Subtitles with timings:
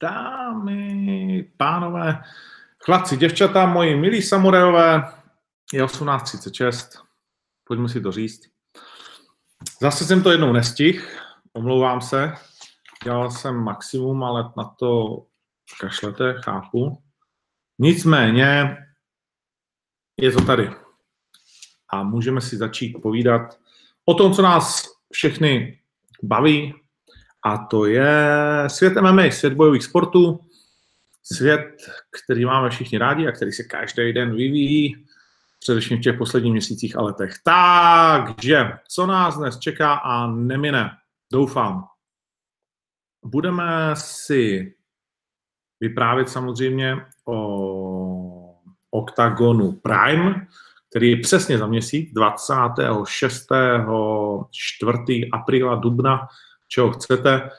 [0.00, 2.24] Dámy, pánové,
[2.84, 5.12] chlapci, děvčata, moji milí samurajové,
[5.72, 7.04] je 18.36,
[7.64, 8.40] pojďme si to říct.
[9.80, 11.22] Zase jsem to jednou nestih,
[11.52, 12.32] omlouvám se,
[13.04, 15.22] dělal jsem maximum, ale na to
[15.80, 17.02] kašlete, chápu.
[17.78, 18.76] Nicméně
[20.20, 20.70] je to tady.
[21.88, 23.60] A můžeme si začít povídat
[24.04, 25.80] o tom, co nás všechny
[26.22, 26.74] baví,
[27.44, 28.14] a to je
[28.66, 30.40] svět MMA, svět bojových sportů,
[31.22, 31.76] svět,
[32.22, 35.06] který máme všichni rádi a který se každý den vyvíjí,
[35.58, 37.34] především v těch posledních měsících a letech.
[37.44, 40.90] Takže, co nás dnes čeká a nemine,
[41.32, 41.84] doufám.
[43.24, 44.74] Budeme si
[45.80, 50.46] vyprávět samozřejmě o Octagonu Prime,
[50.90, 53.46] který je přesně za měsíc, 26.
[54.50, 55.30] 4.
[55.32, 56.28] apríla, dubna
[56.68, 57.50] čeho chcete.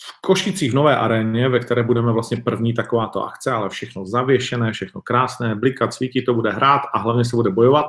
[0.00, 5.00] V Košicích nové aréně, ve které budeme vlastně první takováto akce, ale všechno zavěšené, všechno
[5.02, 7.86] krásné, blikat, svítí, to bude hrát a hlavně se bude bojovat.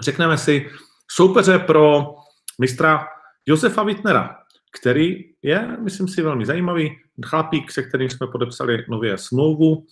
[0.00, 0.70] Řekneme si
[1.10, 2.14] soupeře pro
[2.58, 3.06] mistra
[3.46, 4.36] Josefa Wittnera,
[4.80, 6.98] který je, myslím si, velmi zajímavý.
[7.26, 9.86] Chlapík, se kterým jsme podepsali nově smlouvu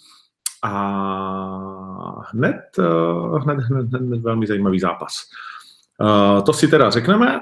[0.62, 0.72] a
[2.32, 5.12] hned, eh, hned, hned, hned, velmi zajímavý zápas.
[6.00, 7.40] Uh, to si teda řekneme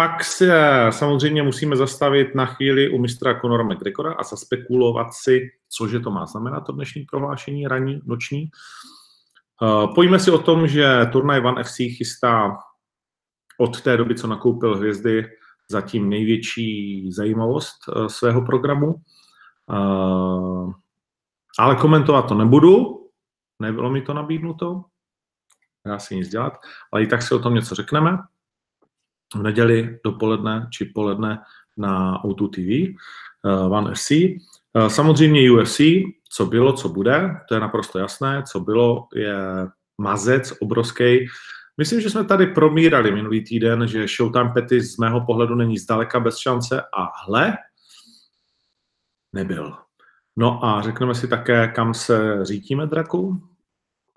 [0.00, 0.52] pak se
[0.90, 6.26] samozřejmě musíme zastavit na chvíli u mistra Conora McGregora a zaspekulovat si, cože to má
[6.26, 8.50] znamenat to dnešní prohlášení, ranní, noční.
[9.62, 12.56] Eh, pojďme si o tom, že turnaj One FC chystá
[13.58, 15.26] od té doby, co nakoupil hvězdy,
[15.70, 18.94] zatím největší zajímavost eh, svého programu.
[19.70, 20.72] Eh,
[21.58, 23.00] ale komentovat to nebudu,
[23.58, 24.84] nebylo mi to nabídnuto,
[25.86, 26.52] dá se nic dělat,
[26.92, 28.18] ale i tak si o tom něco řekneme
[29.36, 31.38] v neděli dopoledne či poledne
[31.76, 32.96] na O2 TV,
[33.44, 34.10] uh, One FC.
[34.10, 35.80] Uh, samozřejmě UFC,
[36.32, 38.42] co bylo, co bude, to je naprosto jasné.
[38.46, 39.36] Co bylo, je
[39.98, 41.26] mazec obrovský.
[41.76, 46.20] Myslím, že jsme tady promírali minulý týden, že Showtime Petty z mého pohledu není zdaleka
[46.20, 47.56] bez šance a hle,
[49.32, 49.76] nebyl.
[50.36, 53.42] No a řekneme si také, kam se řítíme draku,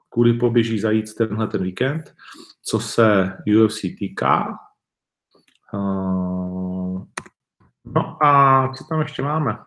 [0.09, 2.13] kudy poběží zajít tenhle ten víkend,
[2.63, 4.57] co se UFC týká,
[7.85, 9.57] no a co tam ještě máme?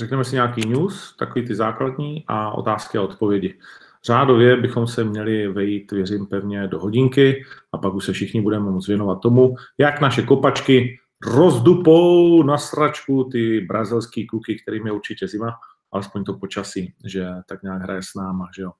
[0.00, 3.58] Řekneme si nějaký news, takový ty základní a otázky a odpovědi.
[4.04, 8.70] Řádově bychom se měli vejít, věřím pevně, do hodinky a pak už se všichni budeme
[8.70, 15.28] moct věnovat tomu, jak naše kopačky rozdupou na sračku ty brazilský kluky, kterým je určitě
[15.28, 15.58] zima,
[15.92, 18.72] alespoň to počasí, že tak nějak hraje s náma, že jo.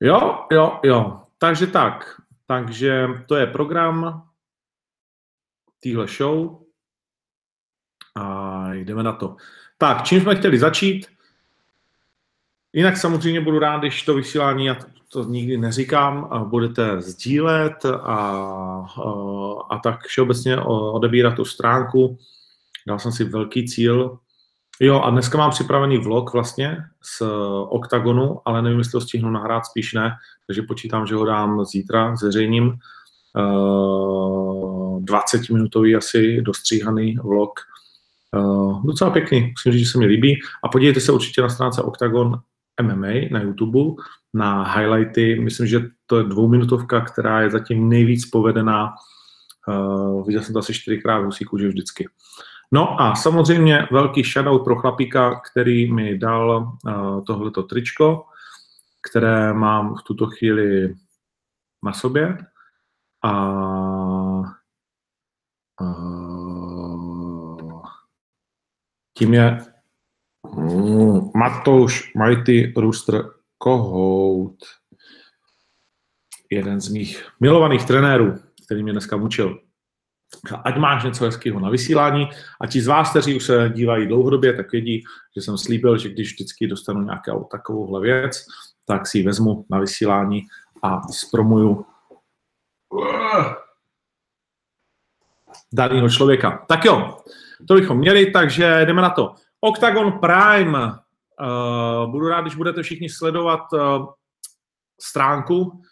[0.00, 1.22] Jo, jo, jo.
[1.38, 2.20] Takže tak,
[2.50, 4.28] takže to je program
[5.82, 6.58] téhle show
[8.14, 9.36] a jdeme na to.
[9.78, 11.06] Tak, čím jsme chtěli začít?
[12.72, 17.84] Jinak samozřejmě budu rád, když to vysílání, já to, to nikdy neříkám, a budete sdílet
[17.84, 19.12] a, a,
[19.70, 20.60] a tak všeobecně
[20.92, 22.18] odebírat tu stránku.
[22.86, 24.18] Dal jsem si velký cíl
[24.80, 27.22] Jo, a dneska mám připravený vlog vlastně z
[27.68, 30.12] OKTAGONu, ale nevím, jestli to stihnu nahrát, spíš ne,
[30.46, 32.72] takže počítám, že ho dám zítra, zveřejním.
[33.36, 37.50] Uh, 20-minutový asi dostříhaný vlog.
[38.36, 40.40] Uh, docela pěkný, musím říct, že se mi líbí.
[40.64, 42.40] A podívejte se určitě na stránce Octagon
[42.82, 44.02] MMA na YouTube,
[44.34, 45.40] na highlighty.
[45.40, 48.94] Myslím, že to je dvouminutovka, která je zatím nejvíc povedená.
[49.68, 52.08] Uh, viděl jsem to asi čtyřikrát v husíku, že vždycky.
[52.72, 58.24] No a samozřejmě velký shoutout pro chlapíka, který mi dal uh, tohleto tričko,
[59.10, 60.94] které mám v tuto chvíli
[61.82, 62.38] na sobě.
[63.24, 63.52] A
[65.80, 66.28] uh,
[69.18, 69.58] tím je
[70.56, 74.58] mm, Matouš Mighty Rooster Kohout,
[76.50, 78.34] jeden z mých milovaných trenérů,
[78.66, 79.67] který mě dneska mučil
[80.64, 82.28] ať máš něco hezkého na vysílání
[82.60, 85.04] a ti z vás, kteří už se dívají dlouhodobě, tak vědí,
[85.36, 88.44] že jsem slíbil, že když vždycky dostanu nějakou takovouhle věc,
[88.84, 90.42] tak si ji vezmu na vysílání
[90.82, 91.86] a zpromuju
[95.72, 96.64] daného člověka.
[96.68, 97.16] Tak jo,
[97.68, 99.34] to bychom měli, takže jdeme na to.
[99.60, 100.92] Octagon Prime.
[101.40, 104.06] Uh, budu rád, když budete všichni sledovat uh,
[105.00, 105.82] stránku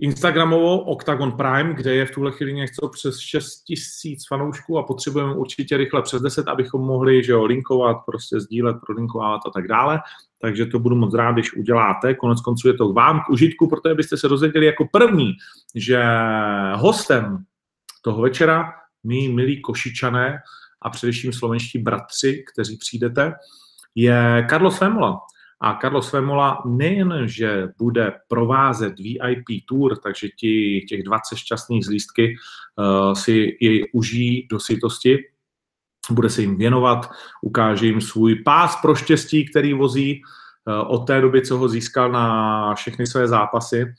[0.00, 5.34] Instagramovou Octagon Prime, kde je v tuhle chvíli něco přes 6 tisíc fanoušků a potřebujeme
[5.34, 10.00] určitě rychle přes 10, abychom mohli že jo, linkovat, prostě sdílet, prolinkovat a tak dále.
[10.40, 12.14] Takže to budu moc rád, když uděláte.
[12.14, 15.32] Konec konců je to vám k užitku, protože byste se dozvěděli jako první,
[15.74, 16.04] že
[16.74, 17.44] hostem
[18.02, 18.72] toho večera
[19.04, 20.38] mý milí Košičané
[20.82, 23.32] a především slovenští bratři, kteří přijdete,
[23.94, 25.20] je Carlos Vemola.
[25.60, 31.88] A Carlos Vemola nejen, že bude provázet VIP tour, takže ti, těch 20 šťastných z
[31.88, 35.18] lístky uh, si jej užijí do sytosti,
[36.10, 37.10] bude se jim věnovat,
[37.42, 42.12] ukáže jim svůj pás pro štěstí, který vozí uh, od té doby, co ho získal
[42.12, 43.94] na všechny své zápasy.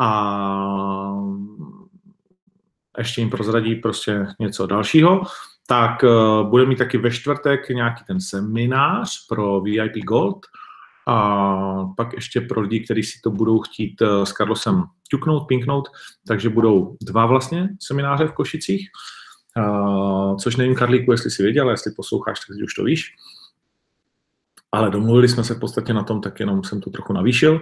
[0.00, 0.30] A
[2.98, 5.22] ještě jim prozradí prostě něco dalšího
[5.70, 10.46] tak uh, bude mít taky ve čtvrtek nějaký ten seminář pro VIP Gold
[11.06, 15.88] a pak ještě pro lidi, kteří si to budou chtít uh, s Carlosem ťuknout, pinknout,
[16.26, 18.90] takže budou dva vlastně semináře v Košicích,
[19.56, 23.14] uh, což nevím, Karlíku, jestli si věděl, jestli posloucháš, tak už to víš.
[24.72, 27.60] Ale domluvili jsme se v podstatě na tom, tak jenom jsem to trochu navýšil.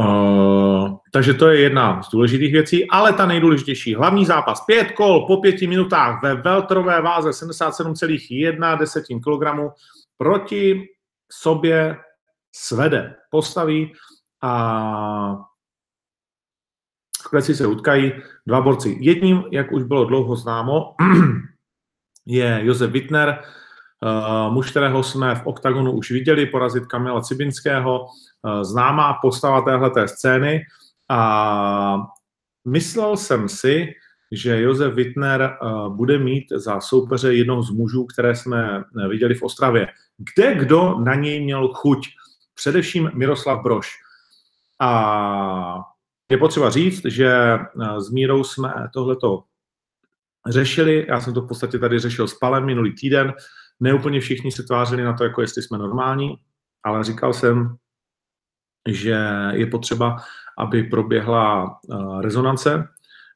[0.00, 5.26] Uh, takže to je jedna z důležitých věcí, ale ta nejdůležitější, hlavní zápas, pět kol
[5.26, 9.44] po pěti minutách ve veltrové váze 77,1 kg
[10.16, 10.88] proti
[11.32, 11.96] sobě
[12.52, 13.92] svede, postaví
[14.42, 15.34] a
[17.24, 18.12] v kleci se utkají
[18.46, 18.96] dva borci.
[19.00, 20.94] Jedním, jak už bylo dlouho známo,
[22.26, 23.42] je Josef Wittner,
[24.02, 30.08] Uh, muž, kterého jsme v OKTAGONu už viděli porazit Kamila Cibinského, uh, známá postava téhleté
[30.08, 30.60] scény
[31.10, 32.02] a
[32.68, 33.92] myslel jsem si,
[34.32, 39.42] že Josef Wittner uh, bude mít za soupeře jednoho z mužů, které jsme viděli v
[39.42, 39.88] Ostravě.
[40.18, 42.06] Kde kdo na něj měl chuť?
[42.54, 43.88] Především Miroslav Broš.
[44.80, 45.80] A
[46.30, 47.58] je potřeba říct, že
[47.98, 49.42] s Mírou jsme tohleto
[50.48, 51.06] řešili.
[51.08, 53.32] Já jsem to v podstatě tady řešil s Palem minulý týden.
[53.80, 56.36] Neúplně všichni se tvářili na to, jako jestli jsme normální,
[56.84, 57.76] ale říkal jsem,
[58.88, 59.18] že
[59.50, 60.16] je potřeba,
[60.58, 62.88] aby proběhla uh, rezonance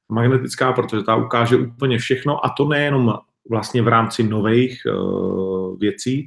[0.09, 3.19] magnetická, protože ta ukáže úplně všechno a to nejenom
[3.51, 6.27] vlastně v rámci nových uh, věcí,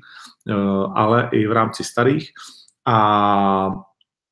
[0.50, 2.32] uh, ale i v rámci starých.
[2.88, 3.70] A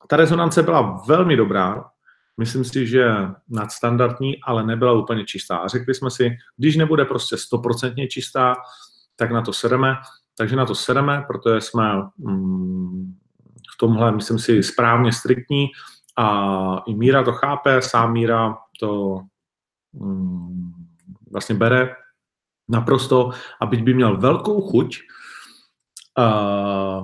[0.07, 1.85] ta rezonance byla velmi dobrá,
[2.37, 3.05] myslím si, že
[3.49, 5.67] nadstandardní, ale nebyla úplně čistá.
[5.67, 8.55] Řekli jsme si, když nebude prostě stoprocentně čistá,
[9.15, 9.95] tak na to sedeme.
[10.37, 13.15] Takže na to sedeme, protože jsme mm,
[13.73, 15.67] v tomhle, myslím si, správně striktní
[16.17, 19.21] a i Míra to chápe, sám Míra to
[19.93, 20.73] mm,
[21.31, 21.95] vlastně bere
[22.69, 23.31] naprosto
[23.61, 24.99] a byť by měl velkou chuť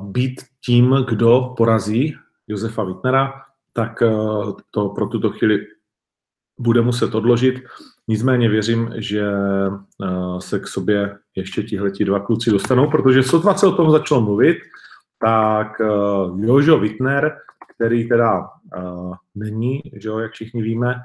[0.04, 2.16] být tím, kdo porazí
[2.48, 3.34] Josefa Wittnera,
[3.74, 5.68] tak uh, to pro tuto chvíli
[6.60, 7.56] bude muset odložit.
[8.08, 13.68] Nicméně věřím, že uh, se k sobě ještě tihleti dva kluci dostanou, protože sotva se
[13.68, 14.58] o tom začalo mluvit,
[15.20, 17.38] tak uh, Jožo Wittner,
[17.76, 20.96] který teda uh, není, že jo, jak všichni víme,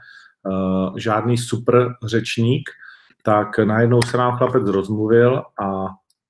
[0.96, 2.70] žádný super řečník,
[3.22, 5.86] tak najednou se nám chlapec rozmluvil a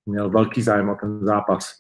[0.06, 1.72] měl velký zájem o ten zápas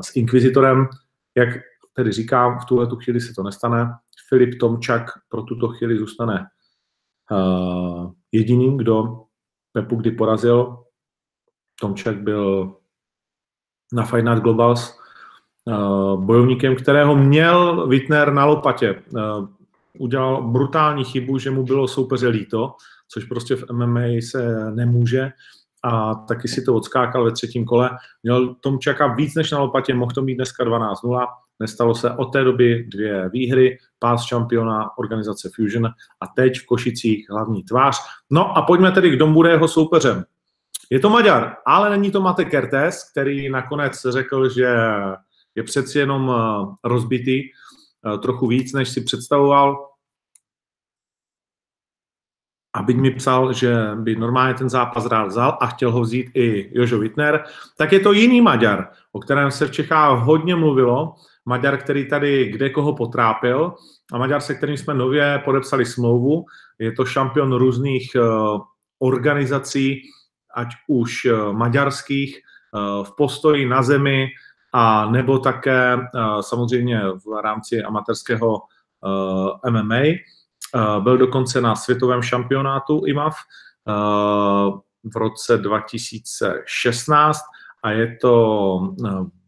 [0.00, 0.88] s Inquisitorem.
[1.36, 1.48] Jak
[1.92, 3.90] tedy říkám, v tuhle tu chvíli se to nestane.
[4.28, 6.46] Filip Tomčak pro tuto chvíli zůstane
[8.32, 9.22] jediným, kdo
[9.72, 10.78] Pepu kdy porazil.
[11.80, 12.74] Tomčak byl
[13.92, 14.98] na Fight Night Globals
[16.16, 19.02] bojovníkem, kterého měl Wittner na lopatě.
[19.98, 22.74] Udělal brutální chybu, že mu bylo soupeře líto,
[23.08, 25.32] což prostě v MMA se nemůže
[25.82, 27.90] a taky si to odskákal ve třetím kole.
[28.22, 31.26] Měl Tomčaka víc než na lopatě, mohl to mít dneska 12-0.
[31.60, 35.86] Nestalo se od té doby dvě výhry, pás šampiona organizace Fusion
[36.20, 37.96] a teď v Košicích hlavní tvář.
[38.30, 40.24] No a pojďme tedy, kdo bude jeho soupeřem.
[40.90, 44.76] Je to Maďar, ale není to Mate Kertes, který nakonec řekl, že
[45.54, 49.91] je přeci jenom eh, rozbitý eh, trochu víc, než si představoval.
[52.74, 56.30] A byť mi psal, že by normálně ten zápas rád vzal a chtěl ho vzít
[56.34, 57.44] i Jožo Wittner,
[57.76, 61.14] tak je to jiný Maďar, o kterém se v Čechách hodně mluvilo.
[61.44, 63.74] Maďar, který tady kde koho potrápil
[64.12, 66.44] a Maďar, se kterým jsme nově podepsali smlouvu.
[66.78, 68.60] Je to šampion různých uh,
[68.98, 70.02] organizací,
[70.54, 74.28] ať už uh, maďarských, uh, v postoji na zemi,
[74.72, 75.98] a nebo také
[76.40, 78.58] samozřejmě v rámci amatérského
[79.70, 80.00] MMA.
[81.00, 83.36] Byl dokonce na světovém šampionátu IMAF
[85.14, 87.40] v roce 2016
[87.84, 88.94] a je to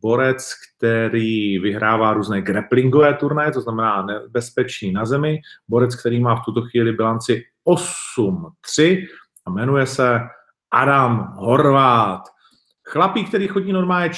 [0.03, 5.41] borec, který vyhrává různé grapplingové turnaje, to znamená nebezpečný na zemi.
[5.69, 7.45] Borec, který má v tuto chvíli bilanci
[8.79, 9.07] 8-3
[9.47, 10.21] a jmenuje se
[10.71, 12.21] Adam Horvát.
[12.89, 14.11] Chlapík, který chodí normálně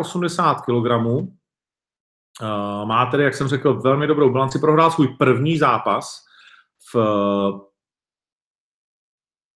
[0.00, 0.90] 84 kg,
[2.84, 6.25] má tedy, jak jsem řekl, velmi dobrou bilanci, prohrál svůj první zápas
[6.96, 7.60] v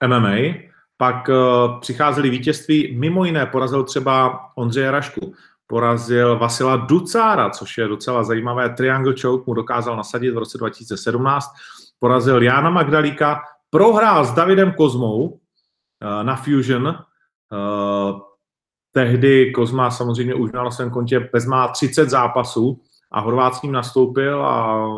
[0.07, 0.71] MMA
[1.01, 5.35] Pak uh, přicházely vítězství, mimo jiné porazil třeba Ondřeje Rašku,
[5.67, 8.71] porazil Vasila Ducára, což je docela zajímavé.
[8.71, 11.47] Triangle choke mu dokázal nasadit v roce 2017.
[11.99, 15.39] Porazil Jana Magdalíka, prohrál s Davidem Kozmou uh,
[16.23, 16.99] na Fusion.
[18.93, 24.47] Tehdy Kozma samozřejmě už na svém kontě bezmá 30 zápasů a Horvát s ním nastoupil
[24.47, 24.89] a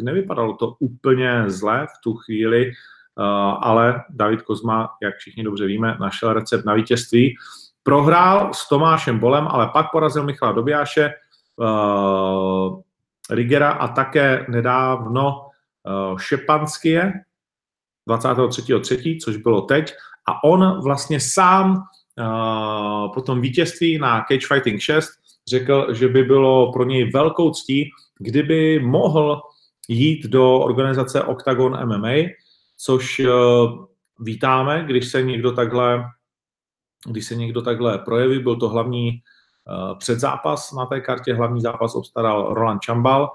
[0.00, 3.24] nevypadalo to úplně zle v tu chvíli, uh,
[3.60, 7.34] ale David Kozma, jak všichni dobře víme, našel recept na vítězství.
[7.82, 11.10] Prohrál s Tomášem Bolem, ale pak porazil Michala Dobijáše,
[11.56, 12.80] uh,
[13.30, 17.12] Rigera a také nedávno uh, Šepanskie
[18.08, 19.94] 23.3., což bylo teď.
[20.28, 21.82] A on vlastně sám
[23.14, 27.90] po tom vítězství na Cage Fighting 6 řekl, že by bylo pro něj velkou ctí,
[28.18, 29.40] kdyby mohl
[29.88, 32.28] jít do organizace Octagon MMA,
[32.76, 33.84] což uh,
[34.20, 36.04] vítáme, když se někdo takhle
[37.06, 41.94] když se někdo takhle projeví, byl to hlavní uh, předzápas na té kartě, hlavní zápas
[41.94, 43.30] obstaral Roland Čambal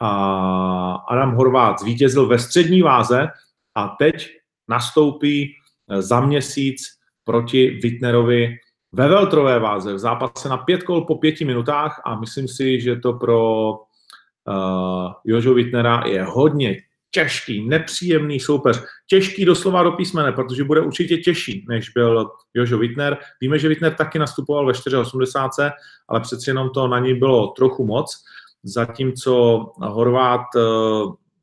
[0.00, 3.28] a Adam Horvát zvítězil ve střední váze
[3.74, 4.28] a teď
[4.68, 5.52] nastoupí
[5.90, 6.82] eh, za měsíc
[7.24, 8.56] proti Wittnerovi
[8.92, 12.96] ve veltrové váze v zápase na pět kol po pěti minutách a myslím si, že
[12.96, 16.76] to pro uh, Jožo Wittnera je hodně
[17.10, 18.82] těžký, nepříjemný soupeř.
[19.06, 23.18] Těžký doslova do písmene, protože bude určitě těžší, než byl Jožo Wittner.
[23.40, 25.70] Víme, že Wittner taky nastupoval ve 4,80,
[26.08, 28.24] ale přeci jenom to na ní bylo trochu moc.
[28.62, 30.60] Zatímco Horvát eh,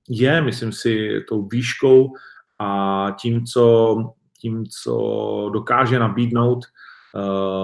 [0.10, 2.14] je, myslím si, tou výškou
[2.60, 3.96] a tím, co,
[4.42, 6.60] tím, co dokáže nabídnout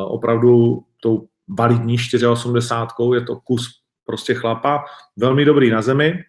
[0.06, 4.86] opravdu tou validní 4,80, je to kus prostě chlapa,
[5.18, 6.24] velmi dobrý na zemi,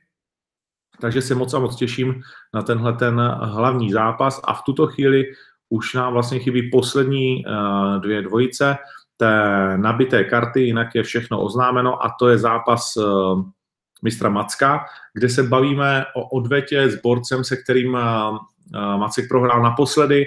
[1.01, 2.23] takže se moc a moc těším
[2.55, 5.25] na tenhle ten hlavní zápas a v tuto chvíli
[5.69, 8.77] už nám vlastně chybí poslední uh, dvě dvojice
[9.17, 9.33] té
[9.77, 13.43] nabité karty, jinak je všechno oznámeno a to je zápas uh,
[14.03, 17.99] mistra Macka, kde se bavíme o odvetě s borcem, se kterým
[18.97, 20.25] Macek prohrál naposledy,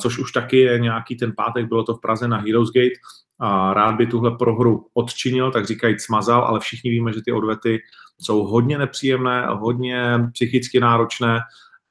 [0.00, 3.00] což už taky je nějaký ten pátek, bylo to v Praze na Heroes Gate
[3.40, 7.78] a rád by tuhle prohru odčinil, tak říkajíc smazal, ale všichni víme, že ty odvety
[8.20, 11.40] jsou hodně nepříjemné, hodně psychicky náročné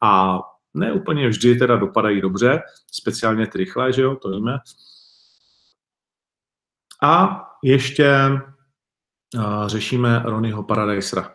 [0.01, 0.39] a
[0.73, 4.57] ne úplně vždy teda dopadají dobře, speciálně ty rychlé, že jo, to víme.
[7.03, 8.15] A ještě
[9.35, 11.33] uh, řešíme Ronnieho Paradisera.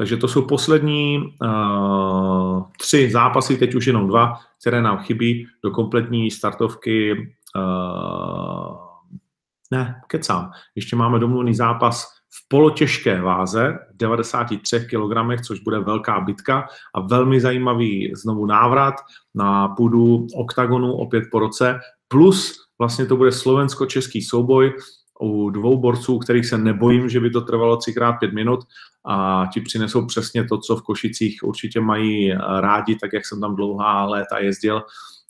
[0.00, 5.70] Takže to jsou poslední uh, tři zápasy, teď už jenom dva, které nám chybí do
[5.70, 7.12] kompletní startovky.
[7.56, 8.76] Uh,
[9.70, 10.50] ne, kecám.
[10.74, 17.40] Ještě máme domluvený zápas v polotěžké váze, 93 kg, což bude velká bitka a velmi
[17.40, 18.94] zajímavý znovu návrat
[19.34, 21.78] na půdu oktagonu opět po roce,
[22.08, 24.72] plus vlastně to bude slovensko-český souboj
[25.20, 28.60] u dvou borců, kterých se nebojím, že by to trvalo 3x5 minut
[29.04, 33.56] a ti přinesou přesně to, co v Košicích určitě mají rádi, tak jak jsem tam
[33.56, 34.82] dlouhá léta jezdil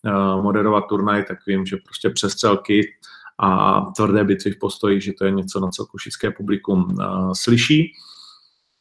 [0.06, 2.94] eh, moderovat turnaj, tak vím, že prostě přestřelky
[3.42, 7.92] a tvrdé bitvy v postoji, že to je něco, na co košické publikum uh, slyší.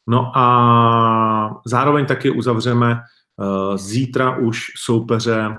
[0.06, 3.00] No a zároveň taky uzavřeme
[3.74, 5.56] zítra už soupeře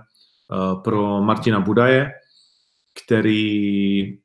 [0.83, 2.11] pro Martina Budaje,
[3.05, 4.17] který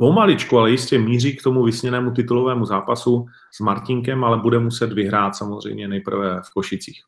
[0.00, 5.36] pomaličku, ale jistě míří k tomu vysněnému titulovému zápasu s Martinkem, ale bude muset vyhrát
[5.36, 7.02] samozřejmě nejprve v Košicích.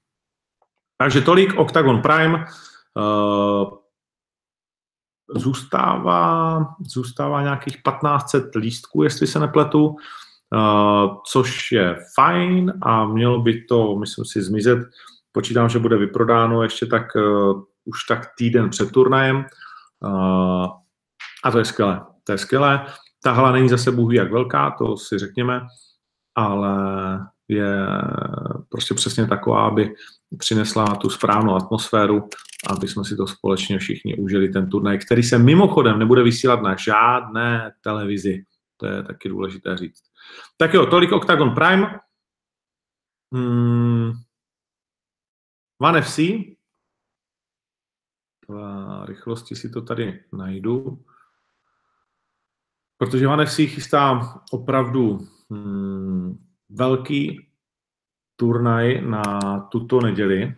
[0.98, 2.44] Takže tolik Octagon Prime.
[2.94, 3.78] Uh,
[5.34, 13.64] zůstává, zůstává nějakých 1500 lístků, jestli se nepletu, uh, což je fajn a mělo by
[13.64, 14.78] to, myslím si, zmizet.
[15.32, 19.44] Počítám, že bude vyprodáno ještě tak uh, už tak týden před turnajem
[21.44, 22.11] a to je skvělé.
[22.24, 22.86] To je skvělé.
[23.22, 25.60] Ta hala není zase bůh jak velká, to si řekněme,
[26.34, 26.76] ale
[27.48, 27.86] je
[28.68, 29.94] prostě přesně taková, aby
[30.38, 32.28] přinesla tu správnou atmosféru,
[32.70, 36.76] aby jsme si to společně všichni užili, ten turnaj, který se mimochodem nebude vysílat na
[36.76, 38.44] žádné televizi.
[38.76, 40.02] To je taky důležité říct.
[40.56, 41.98] Tak jo, tolik Octagon Prime.
[43.34, 44.12] Hmm.
[45.82, 46.18] One FC.
[48.48, 51.04] V rychlosti si to tady najdu.
[53.02, 54.20] Protože FC chystá
[54.52, 55.18] opravdu
[55.50, 57.48] hmm, velký
[58.36, 60.56] turnaj na tuto neděli.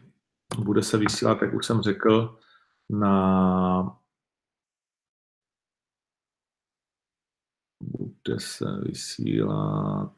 [0.58, 2.38] Bude se vysílat, jak už jsem řekl,
[2.90, 3.98] na
[7.80, 10.16] bude se vysílat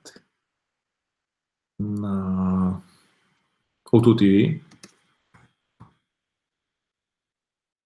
[1.79, 2.83] na
[3.93, 4.67] O2 TV.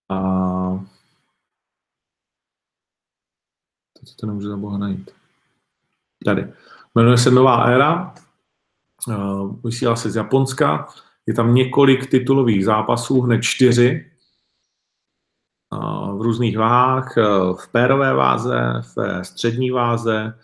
[0.09, 0.90] A
[4.00, 5.11] Teď to nemůžu za boha najít.
[6.25, 6.52] Tady.
[6.95, 8.14] Jmenuje se Nová éra,
[9.09, 10.88] uh, vysílá se z Japonska,
[11.26, 14.11] je tam několik titulových zápasů, hned čtyři,
[15.73, 20.38] uh, v různých váhách, uh, v pérové váze, v střední váze,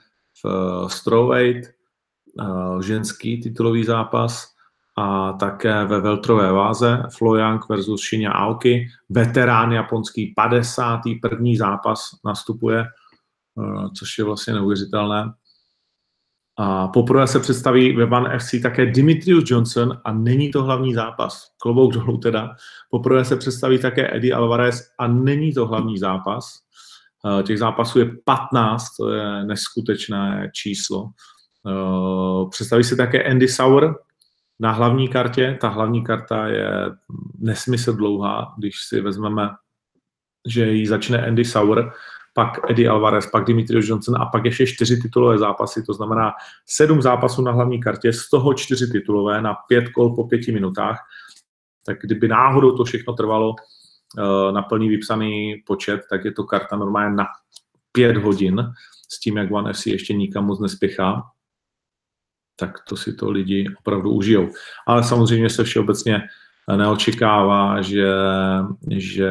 [0.44, 1.76] v strawweight,
[2.80, 4.54] ženský titulový zápas
[4.96, 8.88] a také ve veltrové váze Floyang versus Shinya Aoki.
[9.08, 11.50] Veterán japonský 51.
[11.56, 12.84] zápas nastupuje,
[13.98, 15.32] což je vlastně neuvěřitelné.
[16.58, 21.50] A poprvé se představí ve One FC také Dimitrius Johnson a není to hlavní zápas.
[21.60, 22.50] Klobouk dolů teda.
[22.90, 26.54] Poprvé se představí také Eddie Alvarez a není to hlavní zápas.
[27.26, 31.10] Eh, těch zápasů je 15, to je neskutečné číslo.
[31.68, 33.94] Eh, představí se také Andy Sauer
[34.60, 35.58] na hlavní kartě.
[35.60, 36.70] Ta hlavní karta je
[37.38, 39.48] nesmysl dlouhá, když si vezmeme,
[40.48, 41.92] že ji začne Andy Sauer
[42.36, 46.32] pak Eddie Alvarez, pak Dimitrios Johnson a pak ještě čtyři titulové zápasy, to znamená
[46.66, 50.98] sedm zápasů na hlavní kartě, z toho čtyři titulové na pět kol po pěti minutách.
[51.86, 56.76] Tak kdyby náhodou to všechno trvalo uh, na plný vypsaný počet, tak je to karta
[56.76, 57.24] normálně na
[57.92, 58.72] pět hodin
[59.08, 61.22] s tím, jak One FC ještě nikam moc nespěchá
[62.58, 64.48] tak to si to lidi opravdu užijou.
[64.86, 66.22] Ale samozřejmě se všeobecně
[66.76, 68.08] neočekává, že,
[68.96, 69.30] že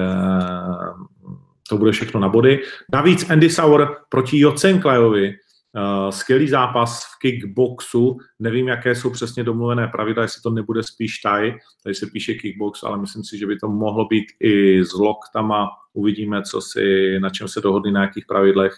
[1.69, 2.63] to bude všechno na body.
[2.93, 5.33] Navíc Andy Sauer proti Jocenklejovi,
[5.75, 11.17] uh, skvělý zápas v kickboxu, nevím, jaké jsou přesně domluvené pravidla, jestli to nebude spíš
[11.17, 11.53] taj,
[11.83, 15.69] tady se píše kickbox, ale myslím si, že by to mohlo být i s loktama,
[15.93, 18.73] uvidíme, co si, na čem se dohodli, na jakých pravidlech.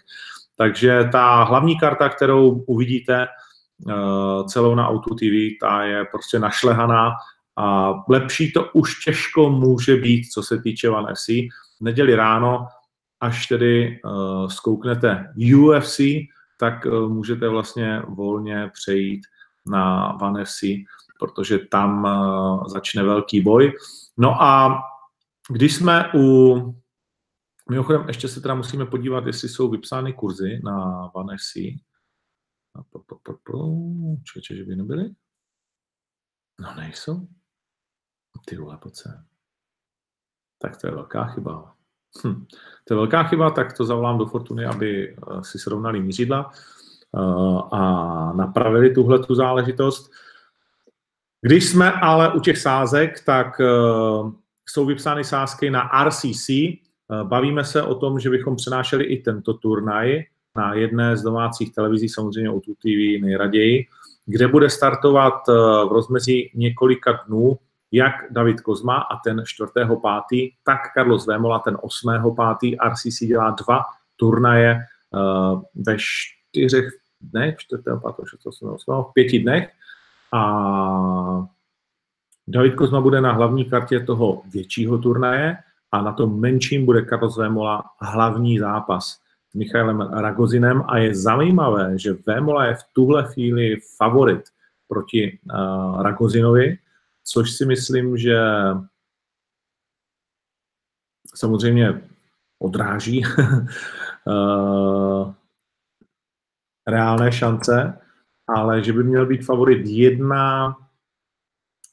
[0.55, 3.27] Takže ta hlavní karta, kterou uvidíte
[3.85, 7.11] uh, celou na Auto TV, ta je prostě našlehaná
[7.57, 11.29] a lepší to už těžko může být, co se týče One FC.
[11.81, 12.67] Neděli ráno
[13.19, 15.99] až tedy uh, zkouknete UFC,
[16.59, 19.21] tak uh, můžete vlastně volně přejít
[19.65, 20.63] na One FC,
[21.19, 23.73] protože tam uh, začne velký boj.
[24.17, 24.81] No a
[25.49, 26.55] když jsme u...
[27.69, 31.53] Mimochodem, ještě se teda musíme podívat, jestli jsou vypsány kurzy na One FC.
[34.23, 35.09] Čeče, že by nebyly?
[36.59, 37.27] No nejsou.
[38.45, 38.79] Ty vole.
[40.57, 41.76] Tak to je velká chyba.
[42.23, 42.45] Hm.
[42.87, 47.19] To je velká chyba, tak to zavolám do Fortuny, aby eh, si srovnali mířidla eh,
[47.71, 50.11] a napravili tuhle tu záležitost.
[51.41, 53.65] Když jsme ale u těch sázek, tak eh,
[54.69, 56.49] jsou vypsány sázky na RCC.
[57.23, 60.23] Bavíme se o tom, že bychom přenášeli i tento turnaj
[60.55, 63.85] na jedné z domácích televizí, samozřejmě o TV nejraději,
[64.25, 65.33] kde bude startovat
[65.87, 67.57] v rozmezí několika dnů
[67.91, 72.77] jak David Kozma a ten 4.5., tak Carlos Vémola ten 8.5.
[72.91, 73.83] RCC dělá dva
[74.15, 74.79] turnaje
[75.11, 76.85] uh, ve čtyřech
[77.21, 77.83] dnech, 4.
[77.83, 78.25] 5.
[78.29, 78.45] 6.
[78.45, 78.89] 8.
[78.89, 79.71] v pěti dnech
[80.33, 81.47] a
[82.47, 85.57] David Kozma bude na hlavní kartě toho většího turnaje
[85.91, 89.19] a na tom menším bude Carlos Vémola hlavní zápas
[89.51, 94.41] s Michailem Ragozinem a je zajímavé, že Vémola je v tuhle chvíli favorit
[94.87, 96.77] proti uh, Ragozinovi,
[97.27, 98.37] což si myslím, že
[101.35, 102.01] samozřejmě
[102.59, 103.23] odráží
[104.27, 105.33] eh,
[106.87, 107.99] reálné šance,
[108.47, 110.75] ale že by měl být favorit jedna,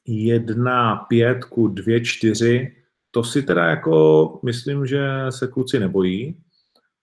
[0.06, 2.76] jedna pětku, dvě, čtyři,
[3.10, 6.42] to si teda jako myslím, že se kluci nebojí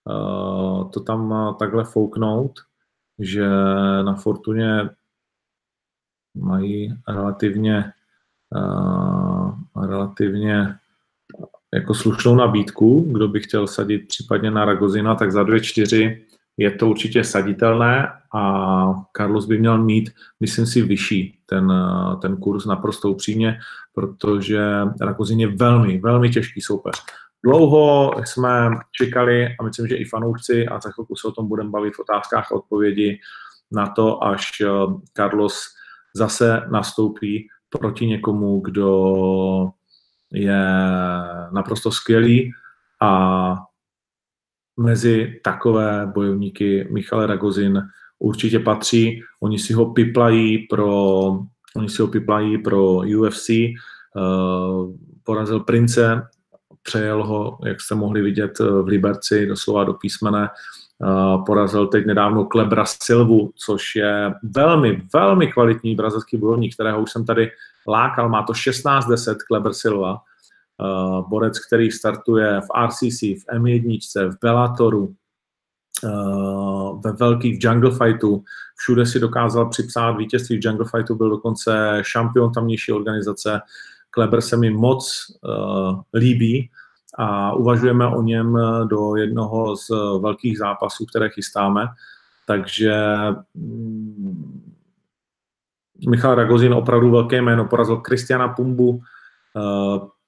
[0.06, 2.60] uh, to tam takhle fouknout,
[3.20, 3.50] že
[4.04, 4.90] na Fortuně
[6.36, 7.94] mají relativně
[9.88, 10.76] relativně
[11.74, 16.22] jako slušnou nabídku, kdo by chtěl sadit případně na Ragozina, tak za 2-4
[16.58, 20.10] je to určitě saditelné a Carlos by měl mít,
[20.40, 21.74] myslím si, vyšší ten,
[22.22, 23.60] ten kurz naprosto upřímně,
[23.94, 24.62] protože
[25.02, 27.04] Ragozin je velmi, velmi těžký soupeř.
[27.44, 31.70] Dlouho jsme čekali, a myslím, že i fanoušci, a za chvilku se o tom budeme
[31.70, 33.20] bavit v otázkách a odpovědi,
[33.72, 34.52] na to, až
[35.18, 35.68] Carlos
[36.16, 37.48] zase nastoupí
[37.80, 39.70] proti někomu, kdo
[40.32, 40.64] je
[41.52, 42.52] naprosto skvělý
[43.02, 43.58] a
[44.78, 47.82] mezi takové bojovníky Michal Ragozin
[48.20, 49.24] určitě patří.
[49.42, 50.96] Oni si ho piplají pro,
[51.76, 53.74] oni si ho piplají pro UFC, eh,
[55.24, 56.28] porazil Prince,
[56.84, 60.50] přejel ho, jak jste mohli vidět v Liberci, doslova do písmene,
[61.46, 67.26] porazil teď nedávno Klebra Silvu, což je velmi, velmi kvalitní brazilský bojovník, kterého už jsem
[67.26, 67.52] tady
[67.88, 68.30] lákal.
[68.30, 70.18] Má to 16-10 Kleber Silva,
[71.28, 74.00] borec, který startuje v RCC, v M1,
[74.32, 75.16] v Bellatoru,
[77.06, 78.44] ve velkých jungle fightu,
[78.76, 83.62] všude si dokázal připsat vítězství v jungle fightu, byl dokonce šampion tamnější organizace.
[84.10, 86.70] Kleber se mi moc uh, líbí
[87.18, 88.58] a uvažujeme o něm
[88.90, 89.90] do jednoho z
[90.22, 91.88] velkých zápasů, které chystáme.
[92.48, 92.94] Takže
[93.54, 94.72] mm,
[96.10, 99.02] Michal Ragozin opravdu velké jméno, porazil Kristiana Pumbu, uh,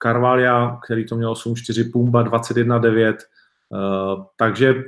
[0.04, 3.16] Carvalia, který to měl 8-4, Pumba 21-9,
[3.70, 4.84] uh, takže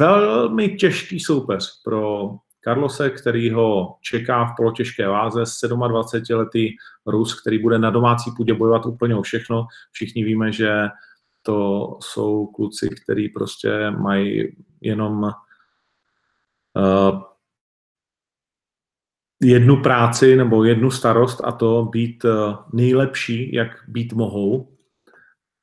[0.00, 2.30] velmi těžký soupeř pro
[2.64, 6.70] Carlose, který ho čeká v polotěžké váze, 27-letý
[7.06, 9.66] Rus, který bude na domácí půdě bojovat úplně o všechno.
[9.92, 10.88] Všichni víme, že
[11.46, 15.32] to jsou kluci, kteří prostě mají jenom uh,
[19.42, 24.76] jednu práci nebo jednu starost a to být uh, nejlepší, jak být mohou.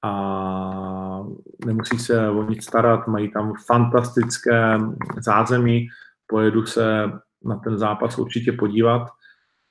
[0.04, 1.24] A
[1.66, 4.78] nemusí se o nic starat, mají tam fantastické
[5.18, 5.88] zázemí,
[6.28, 7.12] pojedu se
[7.44, 9.08] na ten zápas určitě podívat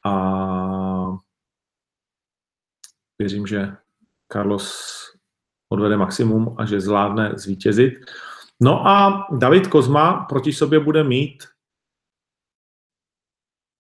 [0.06, 0.12] a
[3.18, 3.76] věřím, že
[4.32, 4.99] Carlos
[5.72, 7.94] odvede maximum a že zvládne zvítězit.
[8.60, 11.44] No a David Kozma proti sobě bude mít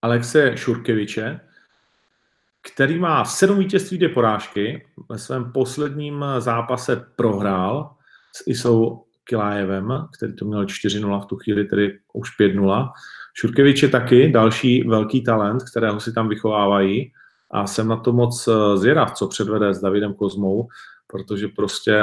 [0.02, 1.40] Alexe Šurkeviče,
[2.72, 4.86] který má sedm vítězství, dvě porážky.
[5.10, 7.96] Ve svém posledním zápase prohrál
[8.36, 12.92] s Isou Kilájevem, který to měl 4-0 v tu chvíli, tedy už 5-0.
[13.34, 17.12] Šurkevič je taky další velký talent, kterého si tam vychovávají
[17.50, 20.68] a jsem na to moc zvědav, co předvede s Davidem Kozmou,
[21.10, 22.02] protože prostě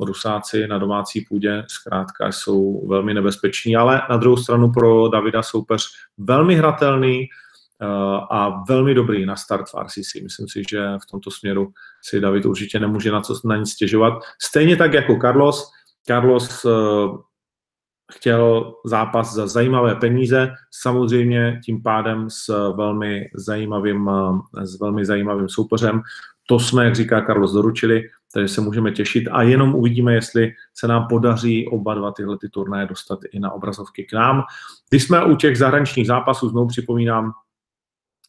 [0.00, 5.88] Rusáci na domácí půdě zkrátka jsou velmi nebezpeční, ale na druhou stranu pro Davida soupeř
[6.18, 7.86] velmi hratelný eh,
[8.30, 10.14] a velmi dobrý na start v RCC.
[10.22, 14.12] Myslím si, že v tomto směru si David určitě nemůže na, co, na nic stěžovat.
[14.42, 15.70] Stejně tak jako Carlos.
[16.06, 16.68] Carlos eh,
[18.12, 24.10] chtěl zápas za zajímavé peníze, samozřejmě tím pádem s velmi zajímavým,
[24.58, 26.02] eh, s velmi zajímavým soupeřem.
[26.48, 28.02] To jsme, jak říká Carlos, doručili
[28.36, 32.48] takže se můžeme těšit a jenom uvidíme, jestli se nám podaří oba dva tyhle ty
[32.48, 34.42] turnaje dostat i na obrazovky k nám.
[34.90, 37.32] Když jsme u těch zahraničních zápasů, znovu připomínám,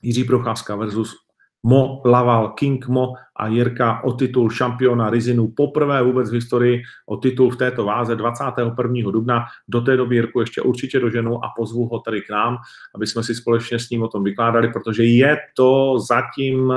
[0.02, 1.16] Jiří Procházka versus
[1.64, 7.18] Mo Laval, King Mo a Jirka o titul šampiona Rizinu poprvé vůbec v historii o
[7.18, 9.12] titul v této váze 21.
[9.12, 9.46] dubna.
[9.68, 12.58] Do té doby Jirku ještě určitě doženu a pozvu ho tady k nám,
[12.96, 16.74] aby jsme si společně s ním o tom vykládali, protože je to zatím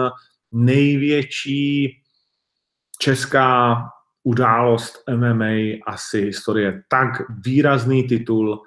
[0.53, 2.01] největší
[3.03, 3.77] česká
[4.25, 6.83] událost MMA, asi historie.
[6.89, 7.11] Tak
[7.45, 8.63] výrazný titul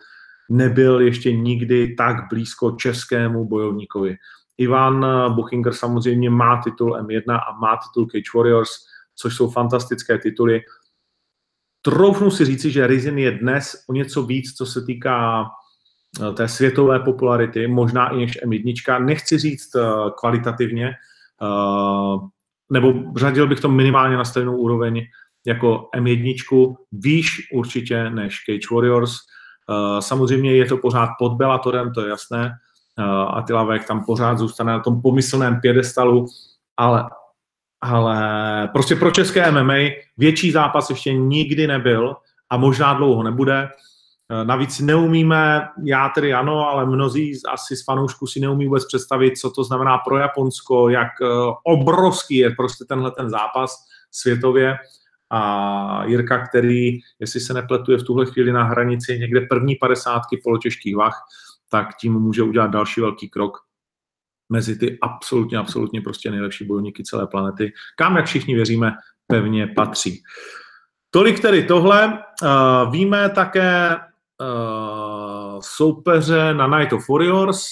[0.49, 4.15] nebyl ještě nikdy tak blízko českému bojovníkovi.
[4.57, 8.69] Ivan Buchinger samozřejmě má titul M1 a má titul Cage Warriors,
[9.15, 10.61] což jsou fantastické tituly.
[11.81, 15.45] Troufnu si říci, že Rizin je dnes o něco víc, co se týká
[16.29, 19.05] eh, té světové popularity, možná i než M1.
[19.05, 19.81] Nechci říct eh,
[20.19, 22.27] kvalitativně, eh,
[22.73, 25.01] nebo řadil bych to minimálně na stejnou úroveň
[25.47, 29.11] jako M1, výš určitě než Cage Warriors.
[29.11, 32.51] Uh, samozřejmě je to pořád pod Bellatorem, to je jasné.
[32.99, 36.25] Uh, Attila Vek tam pořád zůstane na tom pomyslném pědestalu,
[36.77, 37.09] ale,
[37.81, 39.73] ale prostě pro české MMA
[40.17, 42.15] větší zápas ještě nikdy nebyl
[42.49, 43.69] a možná dlouho nebude.
[44.33, 49.37] Eh, navíc neumíme, já tedy ano, ale mnozí asi z fanoušků si neumí vůbec představit,
[49.37, 51.27] co to znamená pro Japonsko, jak eh,
[51.63, 54.75] obrovský je prostě tenhle ten zápas světově.
[55.29, 60.95] A Jirka, který, jestli se nepletuje v tuhle chvíli na hranici někde první padesátky polotěžkých
[60.95, 61.21] vah,
[61.69, 63.57] tak tím může udělat další velký krok
[64.49, 68.91] mezi ty absolutně, absolutně prostě nejlepší bojovníky celé planety, kam, jak všichni věříme,
[69.27, 70.23] pevně patří.
[71.09, 72.23] Tolik tedy tohle.
[72.43, 73.95] Uh, víme také
[74.41, 77.65] uh, soupeře na Night of Warriors.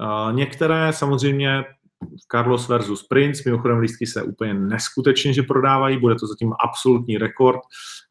[0.00, 1.64] Uh, některé samozřejmě
[2.32, 7.60] Carlos versus Prince, mimochodem lístky se úplně neskutečně, že prodávají, bude to zatím absolutní rekord.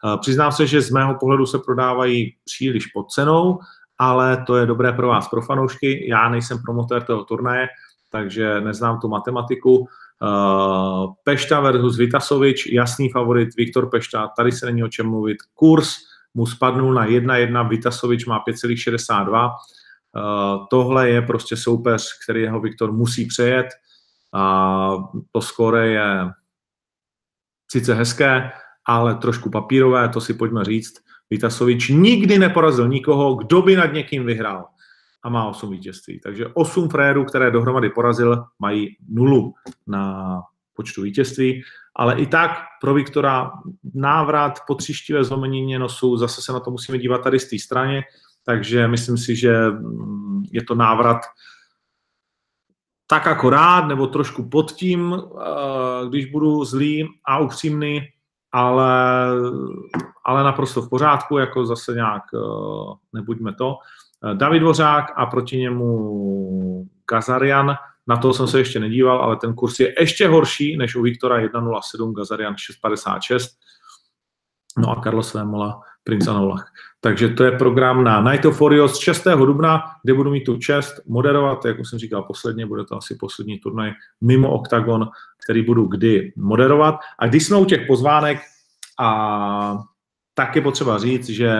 [0.04, 3.60] Uh, přiznám se, že z mého pohledu se prodávají příliš pod cenou,
[4.00, 6.10] ale to je dobré pro vás, pro fanoušky.
[6.10, 7.68] Já nejsem promotér toho turnaje,
[8.12, 9.88] takže neznám tu matematiku.
[10.22, 15.38] Uh, Pešta versus Vitasovič, jasný favorit, Viktor Pešta, tady se není o čem mluvit.
[15.54, 15.96] Kurs
[16.38, 19.50] mu spadnul na 1-1, Vitasovič má 5,62.
[19.50, 23.68] Uh, tohle je prostě soupeř, který jeho Viktor musí přejet
[24.34, 24.92] a
[25.32, 26.30] to skóre je
[27.72, 28.52] sice hezké,
[28.86, 30.94] ale trošku papírové, to si pojďme říct.
[31.30, 34.66] Vitasovič nikdy neporazil nikoho, kdo by nad někým vyhrál
[35.24, 36.20] a má 8 vítězství.
[36.20, 39.54] Takže 8 frérů, které dohromady porazil, mají nulu
[39.88, 40.34] na
[40.78, 41.64] počtu vítězství
[41.98, 43.52] ale i tak pro Viktora
[43.94, 48.04] návrat po třištivé zlomenině nosu, zase se na to musíme dívat tady z té straně,
[48.46, 51.18] takže myslím si, že mm, je to návrat
[53.08, 58.02] tak akorát, nebo trošku pod tím, eh, když budu zlý a upřímný,
[58.52, 59.28] ale,
[60.26, 62.38] ale naprosto v pořádku, jako zase nějak eh,
[63.14, 63.78] nebuďme to.
[64.32, 67.76] Eh, David Dvořák a proti němu Gazarian,
[68.08, 71.40] na to jsem se ještě nedíval, ale ten kurz je ještě horší než u Viktora
[71.40, 73.48] 1.07, Gazarian 6.56,
[74.78, 76.74] no a Carlos Vémola, Prince Anolach.
[77.02, 79.24] Takže to je program na Night of Warriors 6.
[79.24, 83.16] dubna, kde budu mít tu čest moderovat, jak už jsem říkal posledně, bude to asi
[83.16, 83.92] poslední turnaj
[84.22, 85.10] mimo OKTAGON,
[85.44, 86.96] který budu kdy moderovat.
[87.20, 88.40] A když jsme u těch pozvánek,
[89.00, 89.78] a
[90.34, 91.52] tak je potřeba říct, že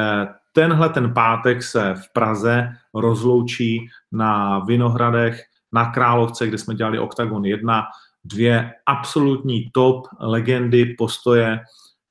[0.54, 7.46] tenhle ten pátek se v Praze rozloučí na Vinohradech na Královce, kde jsme dělali OKTAGON
[7.46, 7.84] 1,
[8.24, 11.60] dvě absolutní top legendy postoje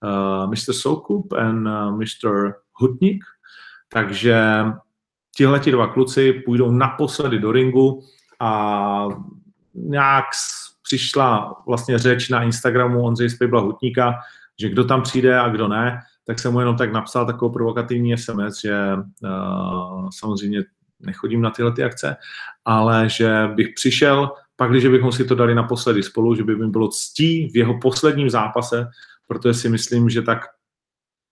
[0.03, 0.73] uh, Mr.
[0.73, 2.53] Soukup a uh, Mr.
[2.73, 3.25] Hutnik.
[3.89, 4.65] Takže
[5.37, 8.03] tihleti dva kluci půjdou naposledy do ringu
[8.41, 9.09] a
[9.75, 10.25] nějak
[10.83, 14.15] přišla vlastně řeč na Instagramu Ondřej Spejbla Hutníka,
[14.61, 18.17] že kdo tam přijde a kdo ne, tak jsem mu jenom tak napsal takovou provokativní
[18.17, 18.93] SMS, že
[19.23, 20.63] uh, samozřejmě
[21.07, 22.17] nechodím na tyhle ty akce,
[22.65, 26.67] ale že bych přišel, pak když bychom si to dali naposledy spolu, že by mi
[26.67, 28.89] bylo ctí v jeho posledním zápase,
[29.29, 30.39] protože si myslím, že tak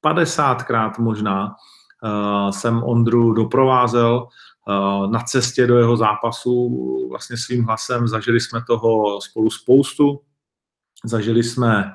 [0.06, 4.28] 50krát možná uh, jsem Ondru doprovázel
[4.68, 8.08] uh, na cestě do jeho zápasu vlastně svým hlasem.
[8.08, 10.20] Zažili jsme toho spolu spoustu.
[11.04, 11.92] Zažili jsme